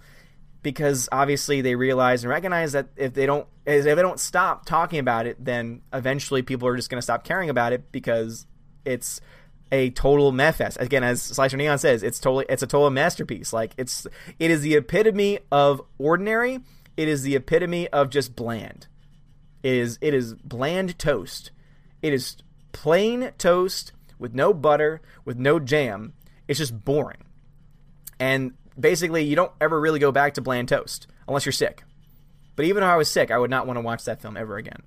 because 0.66 1.08
obviously 1.12 1.60
they 1.60 1.76
realize 1.76 2.24
and 2.24 2.28
recognize 2.28 2.72
that 2.72 2.88
if 2.96 3.14
they 3.14 3.24
don't 3.24 3.46
if 3.64 3.84
they 3.84 3.94
don't 3.94 4.18
stop 4.18 4.66
talking 4.66 4.98
about 4.98 5.24
it, 5.24 5.36
then 5.38 5.80
eventually 5.92 6.42
people 6.42 6.66
are 6.66 6.74
just 6.74 6.90
going 6.90 6.98
to 6.98 7.02
stop 7.02 7.22
caring 7.22 7.50
about 7.50 7.72
it 7.72 7.92
because 7.92 8.48
it's 8.84 9.20
a 9.70 9.90
total 9.90 10.32
mess. 10.32 10.76
Again, 10.76 11.04
as 11.04 11.22
Slicer 11.22 11.56
Neon 11.56 11.78
says, 11.78 12.02
it's 12.02 12.18
totally 12.18 12.46
it's 12.48 12.64
a 12.64 12.66
total 12.66 12.90
masterpiece. 12.90 13.52
Like 13.52 13.74
it's 13.76 14.08
it 14.40 14.50
is 14.50 14.62
the 14.62 14.74
epitome 14.74 15.38
of 15.52 15.80
ordinary. 15.98 16.58
It 16.96 17.06
is 17.06 17.22
the 17.22 17.36
epitome 17.36 17.86
of 17.90 18.10
just 18.10 18.34
bland. 18.34 18.88
It 19.62 19.72
is 19.72 20.00
it 20.00 20.14
is 20.14 20.34
bland 20.34 20.98
toast. 20.98 21.52
It 22.02 22.12
is 22.12 22.38
plain 22.72 23.30
toast 23.38 23.92
with 24.18 24.34
no 24.34 24.52
butter, 24.52 25.00
with 25.24 25.38
no 25.38 25.60
jam. 25.60 26.14
It's 26.48 26.58
just 26.58 26.84
boring. 26.84 27.22
And 28.18 28.54
basically 28.78 29.24
you 29.24 29.36
don't 29.36 29.52
ever 29.60 29.80
really 29.80 29.98
go 29.98 30.12
back 30.12 30.34
to 30.34 30.40
bland 30.40 30.68
toast 30.68 31.06
unless 31.26 31.44
you're 31.44 31.52
sick. 31.52 31.84
But 32.56 32.64
even 32.64 32.82
if 32.82 32.88
I 32.88 32.96
was 32.96 33.10
sick, 33.10 33.30
I 33.30 33.38
would 33.38 33.50
not 33.50 33.66
want 33.66 33.76
to 33.76 33.82
watch 33.82 34.04
that 34.04 34.22
film 34.22 34.36
ever 34.36 34.56
again. 34.56 34.82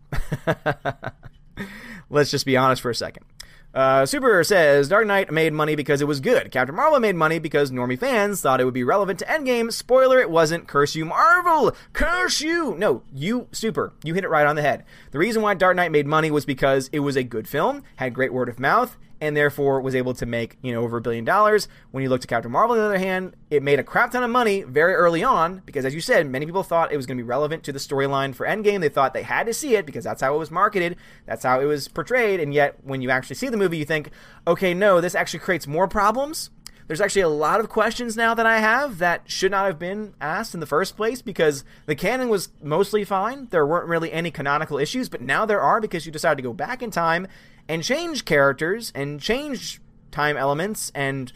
Let's 2.09 2.31
just 2.31 2.45
be 2.45 2.57
honest 2.57 2.81
for 2.81 2.89
a 2.89 2.95
second. 2.95 3.25
Uh, 3.71 4.03
Super 4.03 4.43
says 4.43 4.89
Dark 4.89 5.05
Knight 5.05 5.31
made 5.31 5.53
money 5.53 5.75
because 5.75 6.01
it 6.01 6.07
was 6.07 6.19
good. 6.19 6.51
Captain 6.51 6.75
Marvel 6.75 6.99
made 6.99 7.15
money 7.15 7.37
because 7.37 7.69
normie 7.69 7.99
fans 7.99 8.41
thought 8.41 8.59
it 8.59 8.65
would 8.65 8.73
be 8.73 8.83
relevant 8.83 9.19
to 9.19 9.25
Endgame. 9.25 9.71
Spoiler, 9.71 10.19
it 10.19 10.31
wasn't. 10.31 10.67
Curse 10.67 10.95
you, 10.95 11.05
Marvel! 11.05 11.75
Curse 11.93 12.41
you! 12.41 12.75
No, 12.75 13.03
you, 13.13 13.47
Super, 13.51 13.93
you 14.03 14.15
hit 14.15 14.23
it 14.23 14.29
right 14.29 14.47
on 14.47 14.55
the 14.55 14.63
head. 14.63 14.85
The 15.11 15.19
reason 15.19 15.43
why 15.43 15.53
Dark 15.53 15.75
Knight 15.75 15.91
made 15.91 16.07
money 16.07 16.31
was 16.31 16.45
because 16.45 16.89
it 16.91 16.99
was 16.99 17.15
a 17.15 17.23
good 17.23 17.47
film, 17.47 17.83
had 17.97 18.15
great 18.15 18.33
word 18.33 18.49
of 18.49 18.59
mouth, 18.59 18.97
and 19.21 19.35
therefore 19.35 19.81
was 19.81 19.95
able 19.95 20.13
to 20.13 20.25
make 20.25 20.57
you 20.61 20.71
know 20.71 20.81
over 20.81 20.97
a 20.97 21.01
billion 21.01 21.25
dollars. 21.25 21.67
When 21.91 22.03
you 22.03 22.09
look 22.09 22.21
to 22.21 22.27
Captain 22.27 22.51
Marvel, 22.51 22.75
on 22.75 22.79
the 22.79 22.85
other 22.85 22.97
hand, 22.97 23.35
it 23.49 23.63
made 23.63 23.79
a 23.79 23.83
crap 23.83 24.11
ton 24.11 24.23
of 24.23 24.29
money 24.29 24.63
very 24.63 24.93
early 24.93 25.23
on 25.23 25.61
because, 25.65 25.85
as 25.85 25.93
you 25.93 26.01
said, 26.01 26.29
many 26.29 26.45
people 26.45 26.63
thought 26.63 26.91
it 26.91 26.97
was 26.97 27.05
going 27.05 27.17
to 27.17 27.23
be 27.23 27.27
relevant 27.27 27.63
to 27.63 27.71
the 27.71 27.79
storyline 27.79 28.33
for 28.33 28.45
Endgame. 28.45 28.81
They 28.81 28.89
thought 28.89 29.13
they 29.13 29.23
had 29.23 29.47
to 29.47 29.53
see 29.53 29.75
it 29.75 29.85
because 29.85 30.03
that's 30.03 30.21
how 30.21 30.35
it 30.35 30.39
was 30.39 30.51
marketed, 30.51 30.95
that's 31.25 31.43
how 31.43 31.59
it 31.59 31.65
was 31.65 31.87
portrayed, 31.87 32.39
and 32.39 32.53
yet 32.53 32.77
when 32.83 33.01
you 33.01 33.09
actually 33.09 33.35
see 33.35 33.49
the 33.49 33.57
movie, 33.57 33.77
you 33.77 33.85
think, 33.85 34.11
okay, 34.47 34.73
no, 34.73 35.01
this 35.01 35.15
actually 35.15 35.39
creates 35.39 35.67
more 35.67 35.87
problems. 35.87 36.49
There's 36.89 37.01
actually 37.01 37.21
a 37.21 37.29
lot 37.29 37.59
of 37.59 37.69
questions 37.69 38.17
now 38.17 38.33
that 38.33 38.47
I 38.47 38.57
have 38.57 38.97
that 38.97 39.29
should 39.29 39.51
not 39.51 39.67
have 39.67 39.77
been 39.77 40.15
asked 40.19 40.55
in 40.55 40.59
the 40.59 40.65
first 40.65 40.97
place 40.97 41.21
because 41.21 41.63
the 41.85 41.93
canon 41.93 42.29
was 42.29 42.49
mostly 42.63 43.03
fine. 43.03 43.45
There 43.51 43.63
weren't 43.63 43.87
really 43.87 44.11
any 44.11 44.31
canonical 44.31 44.79
issues, 44.79 45.07
but 45.07 45.21
now 45.21 45.45
there 45.45 45.61
are 45.61 45.79
because 45.79 46.07
you 46.07 46.11
decided 46.11 46.37
to 46.37 46.41
go 46.41 46.51
back 46.51 46.81
in 46.81 46.89
time 46.89 47.27
and 47.67 47.83
change 47.83 48.25
characters 48.25 48.91
and 48.95 49.21
change 49.21 49.79
time 50.09 50.35
elements 50.35 50.91
and 50.95 51.31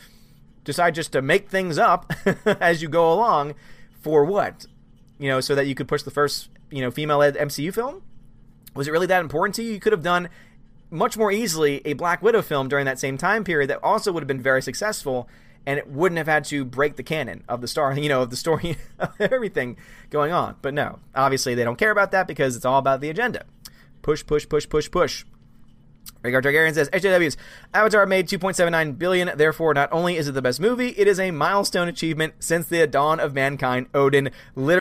decide 0.63 0.95
just 0.95 1.11
to 1.11 1.21
make 1.21 1.49
things 1.49 1.77
up 1.77 2.11
as 2.45 2.81
you 2.81 2.89
go 2.89 3.13
along 3.13 3.53
for 4.01 4.25
what? 4.25 4.65
You 5.19 5.27
know, 5.27 5.39
so 5.39 5.53
that 5.53 5.67
you 5.67 5.75
could 5.75 5.87
push 5.87 6.01
the 6.01 6.09
first, 6.09 6.49
you 6.71 6.81
know, 6.81 6.89
female 6.89 7.19
led 7.19 7.35
MCU 7.35 7.71
film? 7.71 8.01
Was 8.73 8.87
it 8.87 8.91
really 8.91 9.05
that 9.05 9.21
important 9.21 9.53
to 9.57 9.63
you? 9.63 9.73
You 9.73 9.79
could 9.79 9.93
have 9.93 10.01
done 10.01 10.29
much 10.89 11.15
more 11.15 11.31
easily 11.31 11.83
a 11.85 11.93
Black 11.93 12.23
Widow 12.23 12.41
film 12.41 12.69
during 12.69 12.85
that 12.85 12.97
same 12.97 13.19
time 13.19 13.43
period 13.43 13.69
that 13.69 13.83
also 13.83 14.11
would 14.11 14.23
have 14.23 14.27
been 14.27 14.41
very 14.41 14.63
successful 14.63 15.29
and 15.65 15.77
it 15.79 15.87
wouldn't 15.87 16.17
have 16.17 16.27
had 16.27 16.45
to 16.45 16.65
break 16.65 16.95
the 16.95 17.03
canon 17.03 17.43
of 17.47 17.61
the 17.61 17.67
star, 17.67 17.93
you 17.97 18.09
know, 18.09 18.21
of 18.21 18.29
the 18.29 18.35
story 18.35 18.77
of 18.99 19.09
everything 19.19 19.77
going 20.09 20.31
on. 20.31 20.55
But 20.61 20.73
no, 20.73 20.99
obviously 21.15 21.55
they 21.55 21.63
don't 21.63 21.77
care 21.77 21.91
about 21.91 22.11
that 22.11 22.27
because 22.27 22.55
it's 22.55 22.65
all 22.65 22.79
about 22.79 23.01
the 23.01 23.09
agenda. 23.09 23.45
Push, 24.01 24.25
push, 24.25 24.47
push, 24.47 24.67
push, 24.67 24.91
push. 24.91 25.25
Rhaegar 26.23 26.41
Targaryen 26.41 26.73
says, 26.73 26.89
HJW's 26.91 27.35
Avatar 27.73 28.05
made 28.05 28.27
2.79 28.27 28.97
billion. 28.97 29.31
Therefore, 29.37 29.73
not 29.73 29.91
only 29.91 30.15
is 30.15 30.27
it 30.27 30.31
the 30.31 30.41
best 30.41 30.59
movie, 30.59 30.89
it 30.89 31.07
is 31.07 31.19
a 31.19 31.31
milestone 31.31 31.89
achievement 31.89 32.35
since 32.39 32.65
the 32.67 32.87
dawn 32.87 33.19
of 33.19 33.33
mankind. 33.33 33.87
Odin 33.93 34.31
literally 34.55 34.71